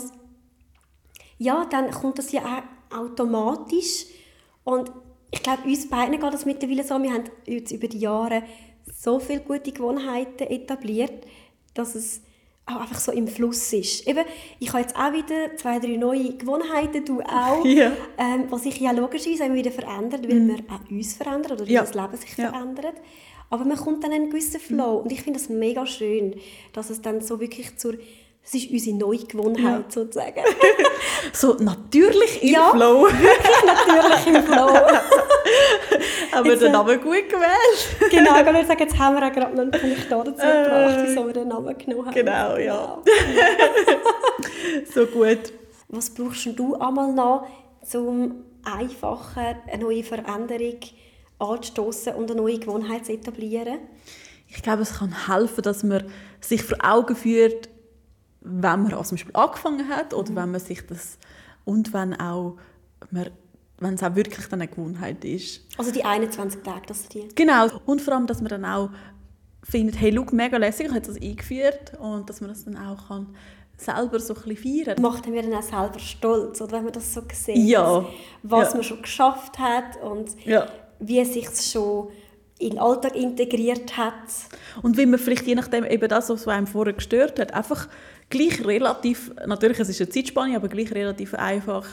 ja, 1.36 1.66
dann 1.66 1.90
kommt 1.90 2.18
das 2.18 2.32
ja 2.32 2.40
auch 2.90 3.00
automatisch. 3.00 4.06
Und 4.64 4.90
ich 5.30 5.42
glaube, 5.42 5.64
uns 5.64 5.86
beiden 5.86 6.18
geht 6.18 6.32
das 6.32 6.46
mittlerweile 6.46 6.84
so. 6.84 6.98
Wir 7.02 7.12
haben 7.12 7.24
jetzt 7.44 7.70
über 7.70 7.86
die 7.86 7.98
Jahre 7.98 8.44
so 8.98 9.18
viele 9.18 9.40
gute 9.40 9.72
Gewohnheiten 9.72 10.44
etabliert, 10.44 11.26
dass 11.74 11.94
es 11.94 12.22
auch 12.66 12.80
einfach 12.80 12.98
so 12.98 13.12
im 13.12 13.28
Fluss 13.28 13.72
ist. 13.72 14.06
Eben, 14.08 14.24
ich 14.58 14.68
habe 14.72 14.80
jetzt 14.80 14.96
auch 14.96 15.12
wieder 15.12 15.56
zwei, 15.56 15.78
drei 15.78 15.96
neue 15.96 16.34
Gewohnheiten, 16.36 17.04
du 17.04 17.20
auch, 17.22 17.64
Ja. 17.64 17.92
ähm, 18.18 18.46
was 18.50 18.64
sich 18.64 18.80
ja 18.80 18.90
logischerweise 18.90 19.44
immer 19.44 19.54
wieder 19.54 19.70
verändert, 19.70 20.28
weil 20.28 20.46
wir 20.48 20.56
auch 20.68 20.90
uns 20.90 21.14
verändern 21.14 21.52
oder 21.52 21.64
Ja. 21.64 21.82
das 21.82 21.94
Leben 21.94 22.16
sich 22.16 22.36
Ja. 22.36 22.50
verändert. 22.50 22.94
Aber 23.50 23.64
man 23.64 23.76
kommt 23.76 24.02
dann 24.02 24.10
in 24.10 24.22
einen 24.22 24.30
gewissen 24.30 24.58
Flow 24.60 24.96
und 24.96 25.12
ich 25.12 25.22
finde 25.22 25.38
das 25.38 25.48
mega 25.48 25.86
schön, 25.86 26.34
dass 26.72 26.90
es 26.90 27.00
dann 27.00 27.20
so 27.20 27.38
wirklich 27.38 27.76
zur 27.76 27.94
das 28.46 28.54
ist 28.54 28.70
unsere 28.70 28.96
neue 28.96 29.18
Gewohnheit 29.18 29.92
sozusagen. 29.92 30.40
So 31.32 31.54
natürlich 31.54 32.42
im 32.42 32.50
Ja. 32.50 32.70
Flow, 32.70 33.08
Natürlich 33.66 34.26
im 34.28 34.42
Flow. 34.44 34.68
aber 36.32 36.48
Jetzt, 36.48 36.62
den 36.62 36.68
äh, 36.68 36.72
Namen 36.72 37.00
gut 37.00 37.28
gewählt. 37.28 37.88
genau, 38.10 38.38
ich 38.38 38.46
würde 38.46 38.64
sagen, 38.66 38.80
jetzt 38.80 38.98
haben 38.98 39.16
wir 39.16 39.30
gerade 39.30 39.54
noch 39.54 39.62
einen 39.62 39.70
Punkt 39.70 40.06
da 40.08 40.18
dazu 40.18 40.32
gebracht, 40.32 40.98
wieso 41.04 41.26
wir 41.26 41.32
den 41.32 41.48
Namen 41.48 41.76
genommen 41.76 42.06
haben. 42.06 42.14
Genau, 42.14 42.56
ja. 42.56 43.02
So 44.94 45.06
gut. 45.06 45.52
Was 45.88 46.10
brauchst 46.10 46.46
du 46.56 46.76
einmal 46.76 47.12
noch, 47.12 47.46
um 47.94 48.44
einfacher 48.64 49.56
eine 49.70 49.82
neue 49.82 50.04
Veränderung 50.04 50.78
anzustoßen 51.38 52.14
und 52.14 52.30
eine 52.30 52.40
neue 52.40 52.58
Gewohnheit 52.58 53.06
zu 53.06 53.12
etablieren? 53.12 53.78
Ich 54.48 54.62
glaube, 54.62 54.82
es 54.82 54.98
kann 54.98 55.26
helfen, 55.26 55.62
dass 55.62 55.82
man 55.82 56.04
sich 56.40 56.62
vor 56.62 56.78
Augen 56.82 57.16
führt, 57.16 57.68
wenn 58.48 58.82
man 58.82 59.04
zum 59.04 59.16
Beispiel 59.16 59.34
angefangen 59.34 59.88
hat 59.88 60.14
oder 60.14 60.28
wenn 60.34 60.50
man 60.52 60.60
sich 60.60 60.86
das 60.86 61.18
und 61.64 61.92
wenn 61.92 62.14
auch 62.18 62.56
man, 63.10 63.30
wenn 63.78 63.94
es 63.94 64.02
auch 64.02 64.14
wirklich 64.14 64.46
dann 64.48 64.60
eine 64.62 64.70
Gewohnheit 64.70 65.24
ist. 65.24 65.62
Also 65.76 65.90
die 65.92 66.04
21 66.04 66.62
Tage, 66.62 66.82
das 66.86 67.08
die. 67.08 67.28
Genau. 67.34 67.66
Und 67.84 68.00
vor 68.00 68.14
allem, 68.14 68.26
dass 68.26 68.40
man 68.40 68.48
dann 68.48 68.64
auch 68.64 68.90
findet, 69.62 70.00
hey, 70.00 70.12
schau, 70.14 70.24
mega 70.32 70.56
lässig, 70.56 70.86
ich 70.86 70.92
habe 70.92 71.00
das 71.06 71.20
eingeführt 71.20 71.92
und 72.00 72.30
dass 72.30 72.40
man 72.40 72.50
das 72.50 72.64
dann 72.64 72.76
auch 72.76 73.08
kann 73.08 73.34
selber 73.78 74.18
so 74.20 74.34
ein 74.34 74.42
bisschen 74.54 74.84
feiern 74.86 75.02
Macht 75.02 75.28
mir 75.28 75.42
dann 75.42 75.52
auch 75.52 75.62
selber 75.62 75.98
stolz, 75.98 76.62
oder 76.62 76.72
wenn 76.78 76.84
man 76.84 76.92
das 76.94 77.12
so 77.12 77.20
sieht, 77.30 77.56
Ja. 77.58 78.06
was 78.42 78.68
Ja. 78.70 78.74
man 78.74 78.82
schon 78.84 79.02
geschafft 79.02 79.58
hat 79.58 80.00
und 80.02 80.30
Ja. 80.46 80.66
wie 80.98 81.18
es 81.20 81.34
sich 81.34 81.48
schon 81.60 82.08
in 82.58 82.70
den 82.70 82.78
Alltag 82.78 83.14
integriert 83.14 83.98
hat. 83.98 84.14
Und 84.82 84.96
wie 84.96 85.04
man 85.04 85.18
vielleicht 85.18 85.46
je 85.46 85.54
nachdem 85.54 85.84
eben 85.84 86.08
das, 86.08 86.30
was 86.30 86.48
einem 86.48 86.66
vorher 86.66 86.94
gestört 86.94 87.38
hat, 87.38 87.52
einfach 87.52 87.86
gleich 88.30 88.64
relativ, 88.64 89.32
natürlich 89.46 89.78
es 89.78 89.88
ist 89.88 90.00
eine 90.00 90.10
Zeitspanne, 90.10 90.56
aber 90.56 90.68
gleich 90.68 90.92
relativ 90.92 91.34
einfach 91.34 91.86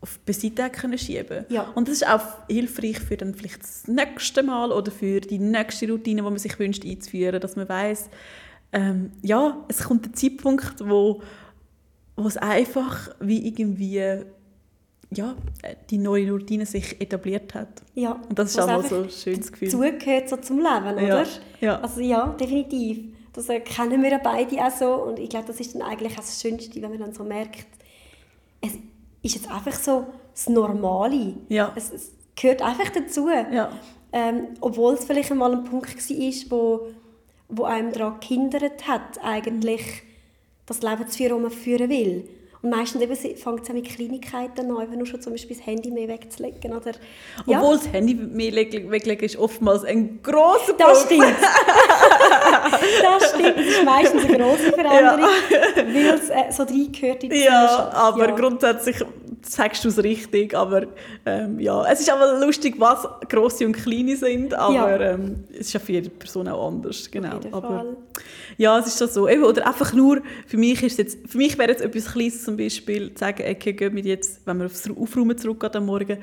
auf 0.00 0.18
beiseite 0.20 0.70
können 0.70 0.98
schieben. 0.98 1.44
Ja. 1.48 1.62
Und 1.74 1.88
das 1.88 1.96
ist 1.96 2.08
auch 2.08 2.22
hilfreich 2.48 3.00
für 3.00 3.16
dann 3.16 3.34
vielleicht 3.34 3.62
das 3.62 3.88
nächste 3.88 4.42
Mal 4.42 4.70
oder 4.70 4.92
für 4.92 5.20
die 5.20 5.38
nächste 5.38 5.90
Routine, 5.90 6.22
die 6.22 6.22
man 6.22 6.38
sich 6.38 6.58
wünscht 6.58 6.84
einzuführen, 6.84 7.40
dass 7.40 7.56
man 7.56 7.68
weiß, 7.68 8.08
ähm, 8.72 9.10
ja, 9.22 9.64
es 9.68 9.82
kommt 9.84 10.04
der 10.04 10.12
Zeitpunkt, 10.12 10.74
wo, 10.88 11.20
wo 12.16 12.28
es 12.28 12.36
einfach 12.36 13.10
wie 13.18 13.48
irgendwie 13.48 14.24
ja, 15.10 15.34
die 15.90 15.98
neue 15.98 16.30
Routine 16.30 16.66
sich 16.66 17.00
etabliert 17.00 17.54
hat. 17.54 17.82
Ja, 17.94 18.20
Und 18.28 18.38
das 18.38 18.50
ist 18.50 18.60
auch 18.60 18.66
mal 18.66 18.84
so 18.84 19.02
ein 19.02 19.10
schönes 19.10 19.50
Gefühl. 19.50 19.68
Zugehört 19.68 20.28
so 20.28 20.36
zum 20.36 20.58
Leben, 20.58 20.98
Ja, 21.06 21.20
oder? 21.22 21.26
ja. 21.60 21.80
Also 21.80 22.00
ja, 22.02 22.36
definitiv. 22.38 22.98
Das 23.38 23.48
äh, 23.50 23.60
kennen 23.60 24.02
wir 24.02 24.10
ja 24.10 24.18
beide 24.18 24.56
auch 24.66 24.72
so 24.72 24.94
und 24.94 25.20
ich 25.20 25.30
glaube, 25.30 25.46
das 25.46 25.60
ist 25.60 25.72
dann 25.72 25.82
eigentlich 25.82 26.14
auch 26.14 26.22
das 26.22 26.42
Schönste, 26.42 26.82
wenn 26.82 26.90
man 26.90 26.98
dann 26.98 27.12
so 27.14 27.22
merkt, 27.22 27.68
es 28.60 28.72
ist 29.22 29.36
jetzt 29.36 29.48
einfach 29.48 29.74
so 29.74 30.08
das 30.34 30.48
Normale. 30.48 31.34
Ja. 31.48 31.72
Es, 31.76 31.92
es 31.92 32.10
gehört 32.34 32.62
einfach 32.62 32.90
dazu. 32.90 33.28
Ja. 33.28 33.70
Ähm, 34.10 34.48
obwohl 34.60 34.94
es 34.94 35.04
vielleicht 35.04 35.30
einmal 35.30 35.52
ein 35.52 35.62
Punkt 35.62 35.94
war, 35.94 36.50
wo, 36.50 36.88
wo 37.48 37.62
einem 37.62 37.92
daran 37.92 38.18
gehindert 38.18 38.88
hat, 38.88 39.22
eigentlich 39.22 39.84
das 40.66 40.82
Leben 40.82 41.06
zu 41.06 41.18
führen, 41.18 41.40
das 41.40 41.52
man 41.52 41.62
führen 41.62 41.90
will. 41.90 42.28
Und 42.60 42.70
meistens 42.70 43.00
eben 43.02 43.14
fängt 43.14 43.62
es 43.62 43.70
auch 43.70 43.74
mit 43.74 43.88
Kleinigkeiten 43.88 44.68
an, 44.70 44.82
eben 44.82 44.96
nur 44.98 45.06
schon 45.06 45.20
zum 45.20 45.32
Beispiel 45.32 45.56
das 45.56 45.64
Handy 45.64 45.90
mehr 45.92 46.08
wegzulegen. 46.08 46.72
Oder, 46.76 46.90
ja, 47.46 47.58
Obwohl 47.60 47.76
das 47.76 47.92
Handy 47.92 48.14
mehr 48.14 48.50
leg- 48.50 48.90
weglegen 48.90 49.24
ist 49.24 49.36
oftmals 49.36 49.84
ein 49.84 50.18
grosser 50.22 50.72
das 50.76 51.06
Punkt. 51.06 51.24
stimmt. 51.24 51.36
das 53.02 53.30
stimmt. 53.30 53.56
Das 53.58 53.66
ist 53.66 53.84
meistens 53.84 54.24
eine 54.24 54.38
grosse 54.38 54.72
Veränderung, 54.72 55.30
weil 55.76 56.06
es 56.14 56.30
äh, 56.30 56.50
so 56.50 56.62
reingehört 56.64 57.24
in 57.24 57.30
die 57.30 57.44
Ja, 57.44 57.90
aber 57.92 58.28
Ja. 58.28 58.34
grundsätzlich 58.34 58.96
sagst 59.42 59.84
du 59.84 59.88
es 59.88 60.02
richtig. 60.02 60.54
Aber 60.54 60.86
ähm, 61.26 61.58
ja, 61.60 61.84
es 61.90 62.00
ist 62.00 62.10
aber 62.10 62.44
lustig, 62.44 62.74
was 62.78 63.06
grosse 63.28 63.66
und 63.66 63.72
kleine 63.72 64.16
sind. 64.16 64.54
Aber 64.54 64.74
Ja. 64.74 65.12
ähm, 65.12 65.44
es 65.52 65.60
ist 65.60 65.72
ja 65.72 65.80
für 65.80 65.92
jede 65.92 66.10
Person 66.10 66.48
auch 66.48 66.68
anders. 66.68 67.10
Genau. 67.10 67.34
jeden 67.38 67.54
aber, 67.54 67.68
Fall. 67.68 67.96
Ja, 68.56 68.78
es 68.78 68.86
ist 68.88 68.98
schon 68.98 69.08
so. 69.08 69.28
Eben, 69.28 69.44
oder 69.44 69.66
einfach 69.66 69.92
nur, 69.92 70.20
für 70.46 70.56
mich, 70.56 70.82
ist 70.82 70.98
jetzt, 70.98 71.18
für 71.26 71.38
mich 71.38 71.56
wäre 71.58 71.70
jetzt 71.70 71.82
etwas 71.82 72.06
Kleines 72.12 72.44
zum 72.44 72.56
Beispiel, 72.56 73.12
zu 73.14 73.20
sagen, 73.20 73.44
okay, 73.48 73.72
gehen 73.72 73.94
wir 73.94 74.02
jetzt, 74.02 74.40
wenn 74.46 74.58
wir 74.58 74.66
aufs 74.66 74.88
Aufräumen 74.90 75.36
zurückgehen 75.36 75.74
am 75.74 75.86
Morgen, 75.86 76.18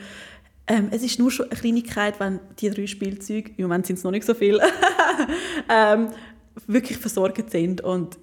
ähm, 0.67 0.88
es 0.91 1.04
ist 1.04 1.19
nur 1.19 1.30
schon 1.30 1.49
eine 1.49 1.60
Kleinigkeit, 1.60 2.19
wenn 2.19 2.39
die 2.60 2.69
drei 2.69 2.88
Spielzeuge, 2.88 3.51
im 3.58 3.65
Moment 3.65 3.86
sind 3.86 3.97
es 3.97 4.04
noch 4.04 4.12
nicht 4.12 4.25
so 4.25 4.34
viele, 4.34 4.62
ähm, 5.69 6.10
wirklich 6.67 6.97
versorgt 6.97 7.51
sind. 7.51 7.82
Und 7.82 8.17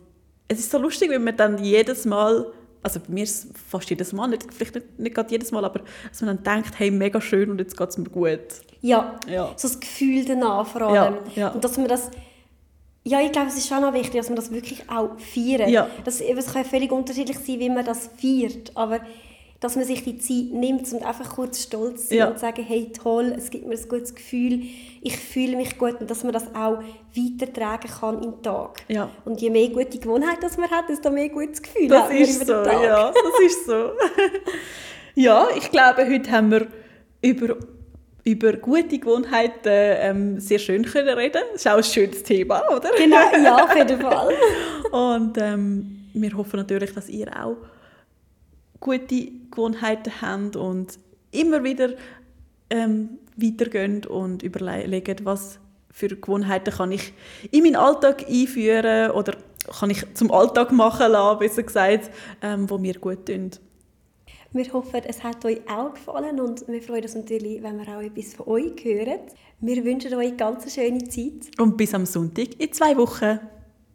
es 0.48 0.58
ist 0.58 0.70
so 0.70 0.78
lustig, 0.78 1.10
wenn 1.10 1.24
man 1.24 1.36
dann 1.36 1.62
jedes 1.62 2.04
Mal, 2.04 2.46
also 2.82 3.00
bei 3.00 3.12
mir 3.12 3.24
ist 3.24 3.44
es 3.44 3.50
fast 3.68 3.88
jedes 3.90 4.12
Mal, 4.12 4.26
nicht, 4.28 4.52
vielleicht 4.52 4.74
nicht, 4.74 4.98
nicht 4.98 5.14
gerade 5.14 5.30
jedes 5.30 5.52
Mal, 5.52 5.64
aber 5.64 5.80
dass 6.10 6.20
man 6.22 6.36
dann 6.42 6.62
denkt, 6.62 6.78
hey, 6.78 6.90
mega 6.90 7.20
schön 7.20 7.50
und 7.50 7.58
jetzt 7.58 7.76
geht 7.76 7.88
es 7.88 7.98
mir 7.98 8.08
gut. 8.10 8.40
Ja, 8.80 9.18
Ja. 9.28 9.46
so 9.56 9.68
das 9.68 9.78
Gefühl 9.80 10.24
danach 10.24 10.66
vor 10.66 10.80
Ja, 10.94 11.04
allem. 11.06 11.16
ja. 11.36 11.48
Und 11.50 11.62
dass 11.62 11.76
man 11.76 11.86
das, 11.88 12.10
ja, 13.04 13.20
ich 13.20 13.32
glaube, 13.32 13.48
es 13.48 13.56
ist 13.56 13.68
schon 13.68 13.82
auch 13.84 13.92
wichtig, 13.94 14.14
dass 14.20 14.28
man 14.28 14.36
das 14.36 14.50
wirklich 14.50 14.88
auch 14.90 15.10
feiert. 15.18 15.68
Ja. 15.68 15.88
Das, 16.04 16.20
es 16.20 16.46
kann 16.52 16.62
ja 16.64 16.68
völlig 16.68 16.90
unterschiedlich 16.92 17.38
sein, 17.38 17.60
wie 17.60 17.68
man 17.70 17.84
das 17.84 18.10
feiert, 18.20 18.72
aber 18.76 19.00
dass 19.62 19.76
man 19.76 19.84
sich 19.86 20.02
die 20.04 20.18
Zeit 20.18 20.52
nimmt 20.52 20.92
und 20.92 21.02
einfach 21.06 21.36
kurz 21.36 21.62
stolz 21.62 22.08
sein 22.08 22.18
Ja. 22.18 22.28
und 22.28 22.38
sagen, 22.38 22.62
hey, 22.62 22.92
toll, 22.92 23.32
es 23.36 23.48
gibt 23.48 23.66
mir 23.66 23.76
ein 23.76 23.88
gutes 23.88 24.14
Gefühl, 24.14 24.60
ich 25.00 25.16
fühle 25.16 25.56
mich 25.56 25.78
gut 25.78 26.00
und 26.00 26.10
dass 26.10 26.24
man 26.24 26.32
das 26.32 26.54
auch 26.54 26.82
weitertragen 27.16 27.88
kann 27.88 28.20
den 28.20 28.42
Tag. 28.42 28.82
Ja. 28.88 29.08
Und 29.24 29.40
je 29.40 29.50
mehr 29.50 29.68
gute 29.68 29.98
Gewohnheit 29.98 30.38
das 30.42 30.58
man 30.58 30.68
hat, 30.70 30.88
desto 30.88 31.10
mehr 31.10 31.28
gutes 31.28 31.62
Gefühl 31.62 31.88
Das 31.88 32.02
hat 32.02 32.08
man 32.10 32.18
ist 32.18 32.36
über 32.42 32.44
so, 32.44 32.52
den 32.64 32.72
Tag. 32.72 32.82
ja, 32.84 33.12
das 33.12 33.40
ist 33.46 33.66
so. 33.66 33.90
ja, 35.14 35.46
ich 35.56 35.70
glaube, 35.70 36.06
heute 36.08 36.30
haben 36.30 36.50
wir 36.50 36.66
über, 37.22 37.56
über 38.24 38.52
gute 38.54 38.98
Gewohnheiten 38.98 39.60
ähm, 39.68 40.40
sehr 40.40 40.58
schön 40.58 40.84
können 40.84 41.16
reden. 41.16 41.40
Das 41.52 41.60
ist 41.62 41.68
auch 41.68 41.76
ein 41.76 41.84
schönes 41.84 42.22
Thema, 42.24 42.62
oder? 42.74 42.90
Genau, 42.96 43.16
ja, 43.42 43.64
auf 43.64 43.76
jeden 43.76 44.00
Fall. 44.00 44.34
Und 44.90 45.38
ähm, 45.38 46.08
wir 46.14 46.36
hoffen 46.36 46.56
natürlich, 46.58 46.92
dass 46.94 47.08
ihr 47.08 47.28
auch 47.28 47.56
gute 48.82 49.30
Gewohnheiten 49.50 50.12
habt 50.20 50.56
und 50.56 50.98
immer 51.30 51.64
wieder 51.64 51.94
ähm, 52.68 53.18
weitergehen 53.36 54.04
und 54.04 54.42
überlegt, 54.42 55.24
was 55.24 55.58
für 55.90 56.08
Gewohnheiten 56.08 56.72
kann 56.74 56.92
ich 56.92 57.12
in 57.50 57.62
meinen 57.64 57.76
Alltag 57.76 58.26
einführen 58.28 59.10
oder 59.12 59.36
kann 59.78 59.90
ich 59.90 60.04
zum 60.14 60.30
Alltag 60.30 60.72
machen 60.72 61.12
lassen, 61.12 61.38
besser 61.38 61.62
gesagt, 61.62 62.10
ähm, 62.42 62.68
wo 62.68 62.78
mir 62.78 62.94
gut 62.94 63.26
tun. 63.26 63.50
Wir 64.54 64.70
hoffen, 64.72 65.00
es 65.06 65.22
hat 65.22 65.44
euch 65.46 65.60
auch 65.66 65.94
gefallen 65.94 66.38
und 66.40 66.68
wir 66.68 66.82
freuen 66.82 67.04
uns 67.04 67.14
natürlich, 67.14 67.62
wenn 67.62 67.78
wir 67.78 67.96
auch 67.96 68.02
etwas 68.02 68.34
von 68.34 68.48
euch 68.48 68.84
hören. 68.84 69.20
Wir 69.60 69.82
wünschen 69.84 70.12
euch 70.14 70.28
eine 70.28 70.36
ganz 70.36 70.74
schöne 70.74 71.08
Zeit. 71.08 71.58
Und 71.58 71.76
bis 71.76 71.94
am 71.94 72.04
Sonntag 72.04 72.60
in 72.60 72.72
zwei 72.72 72.96
Wochen. 72.96 73.38